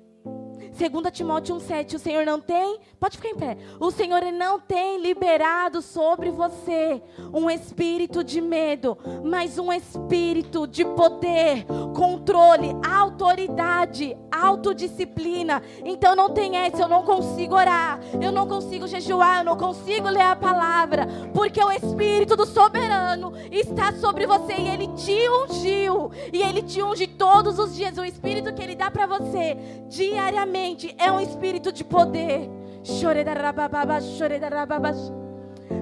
2 0.73 1.11
Timóteo 1.11 1.55
1,7, 1.57 1.93
o 1.93 1.99
Senhor 1.99 2.25
não 2.25 2.41
tem, 2.41 2.79
pode 2.99 3.17
ficar 3.17 3.29
em 3.29 3.35
pé, 3.35 3.57
o 3.79 3.91
Senhor 3.91 4.23
não 4.31 4.59
tem 4.59 4.99
liberado 4.99 5.83
sobre 5.83 6.31
você 6.31 6.99
um 7.31 7.47
espírito 7.47 8.23
de 8.23 8.41
medo, 8.41 8.97
mas 9.23 9.59
um 9.59 9.71
espírito 9.71 10.65
de 10.65 10.83
poder, 10.83 11.65
controle, 11.95 12.75
autoridade, 12.89 14.17
autodisciplina. 14.31 15.61
Então 15.85 16.15
não 16.15 16.31
tem 16.31 16.57
essa, 16.57 16.81
eu 16.81 16.87
não 16.87 17.03
consigo 17.03 17.55
orar, 17.55 17.99
eu 18.19 18.31
não 18.31 18.47
consigo 18.47 18.87
jejuar, 18.87 19.39
eu 19.39 19.45
não 19.45 19.57
consigo 19.57 20.09
ler 20.09 20.21
a 20.21 20.35
palavra, 20.35 21.07
porque 21.35 21.63
o 21.63 21.71
Espírito 21.71 22.35
do 22.35 22.47
soberano 22.47 23.33
está 23.51 23.93
sobre 23.93 24.25
você 24.25 24.53
e 24.53 24.67
ele 24.67 24.87
te 24.95 25.29
ungiu, 25.29 26.11
e 26.31 26.41
ele 26.41 26.63
te 26.63 26.81
unge 26.81 27.05
todos 27.05 27.59
os 27.59 27.75
dias, 27.75 27.97
o 27.97 28.03
Espírito 28.03 28.53
que 28.53 28.63
ele 28.63 28.75
dá 28.75 28.89
para 28.89 29.05
você 29.05 29.55
diariamente 29.87 30.62
é 30.97 31.11
um 31.11 31.19
espírito 31.19 31.71
de 31.71 31.83
poder. 31.83 32.49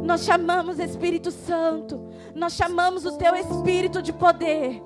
Nós 0.04 0.24
chamamos 0.24 0.80
Espírito 0.80 1.32
Santo, 1.32 2.10
nós 2.34 2.54
chamamos 2.54 3.06
o 3.06 3.18
teu 3.18 3.36
espírito 3.36 4.02
de 4.02 4.12
poder. 4.12 4.82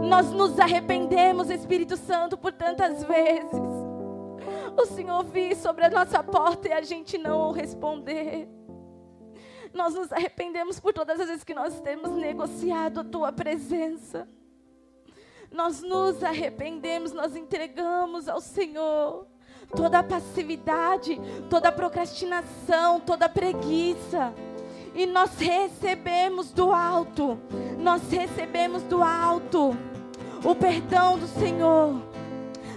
Nós 0.00 0.30
nos 0.30 0.58
arrependemos, 0.58 1.50
Espírito 1.50 1.96
Santo, 1.96 2.36
por 2.36 2.52
tantas 2.52 3.02
vezes. 3.02 3.78
O 4.80 4.86
Senhor 4.86 5.24
vir 5.24 5.56
sobre 5.56 5.86
a 5.86 5.90
nossa 5.90 6.22
porta 6.22 6.68
e 6.68 6.72
a 6.72 6.82
gente 6.82 7.18
não 7.18 7.50
responder. 7.50 8.48
Nós 9.74 9.94
nos 9.94 10.12
arrependemos 10.12 10.78
por 10.78 10.92
todas 10.92 11.18
as 11.20 11.26
vezes 11.26 11.44
que 11.44 11.54
nós 11.54 11.80
temos 11.80 12.10
negociado 12.12 13.00
a 13.00 13.04
tua 13.04 13.32
presença 13.32 14.28
nós 15.50 15.82
nos 15.82 16.22
arrependemos, 16.22 17.12
nós 17.12 17.34
entregamos 17.36 18.28
ao 18.28 18.40
Senhor 18.40 19.26
toda 19.74 19.98
a 19.98 20.02
passividade, 20.02 21.20
toda 21.50 21.68
a 21.68 21.72
procrastinação, 21.72 23.00
toda 23.00 23.26
a 23.26 23.28
preguiça. 23.28 24.32
E 24.94 25.06
nós 25.06 25.38
recebemos 25.38 26.50
do 26.50 26.72
alto, 26.72 27.38
nós 27.78 28.02
recebemos 28.10 28.82
do 28.84 29.02
alto 29.02 29.76
o 30.44 30.54
perdão 30.54 31.18
do 31.18 31.26
Senhor, 31.26 32.02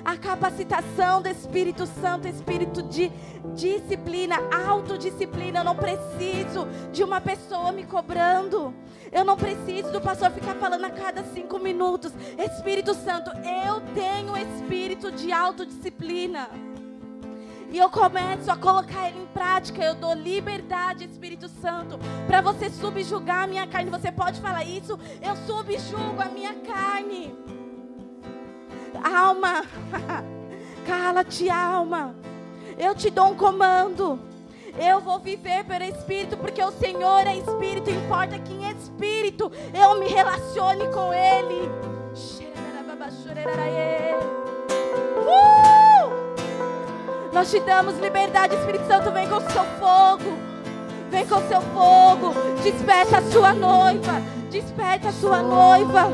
a 0.03 0.17
capacitação 0.17 1.21
do 1.21 1.29
Espírito 1.29 1.85
Santo, 1.85 2.27
Espírito 2.27 2.81
de 2.83 3.11
disciplina, 3.55 4.35
autodisciplina. 4.67 5.59
Eu 5.59 5.63
não 5.63 5.75
preciso 5.75 6.67
de 6.91 7.03
uma 7.03 7.21
pessoa 7.21 7.71
me 7.71 7.85
cobrando. 7.85 8.73
Eu 9.11 9.25
não 9.25 9.35
preciso 9.35 9.91
do 9.91 9.99
pastor 9.99 10.31
ficar 10.31 10.55
falando 10.55 10.85
a 10.85 10.89
cada 10.89 11.23
cinco 11.23 11.59
minutos. 11.59 12.13
Espírito 12.37 12.93
Santo, 12.93 13.29
eu 13.29 13.81
tenho 13.93 14.37
espírito 14.37 15.11
de 15.11 15.31
autodisciplina. 15.31 16.49
E 17.71 17.77
eu 17.77 17.89
começo 17.89 18.51
a 18.51 18.57
colocar 18.57 19.07
ele 19.07 19.19
em 19.19 19.27
prática. 19.27 19.81
Eu 19.81 19.95
dou 19.95 20.13
liberdade, 20.13 21.05
Espírito 21.05 21.47
Santo, 21.47 21.97
para 22.27 22.41
você 22.41 22.69
subjugar 22.69 23.43
a 23.43 23.47
minha 23.47 23.65
carne. 23.65 23.89
Você 23.89 24.11
pode 24.11 24.41
falar 24.41 24.65
isso? 24.65 24.99
Eu 25.21 25.35
subjugo 25.47 26.21
a 26.21 26.25
minha 26.25 26.53
carne. 26.55 27.33
Alma, 29.03 29.63
cala-te, 30.85 31.49
alma. 31.49 32.15
Eu 32.77 32.95
te 32.95 33.09
dou 33.09 33.27
um 33.27 33.35
comando. 33.35 34.19
Eu 34.77 35.01
vou 35.01 35.19
viver 35.19 35.65
pelo 35.65 35.83
Espírito, 35.83 36.37
porque 36.37 36.63
o 36.63 36.71
Senhor 36.71 37.27
é 37.27 37.35
Espírito. 37.37 37.89
Importa 37.89 38.39
que 38.39 38.53
em 38.53 38.71
Espírito 38.71 39.51
eu 39.73 39.99
me 39.99 40.07
relacione 40.07 40.87
com 40.87 41.13
Ele. 41.13 41.69
Uh! 45.17 46.21
Nós 47.33 47.51
te 47.51 47.59
damos 47.59 47.97
liberdade, 47.99 48.55
Espírito 48.55 48.87
Santo. 48.87 49.11
Vem 49.11 49.27
com 49.27 49.37
o 49.37 49.41
seu 49.41 49.63
fogo. 49.79 50.37
Vem 51.09 51.27
com 51.27 51.35
o 51.35 51.47
seu 51.47 51.61
fogo. 51.61 52.33
Desperta 52.63 53.17
a 53.17 53.21
sua 53.23 53.53
noiva. 53.53 54.21
Desperta 54.49 55.09
a 55.09 55.11
sua 55.11 55.41
noiva. 55.41 56.07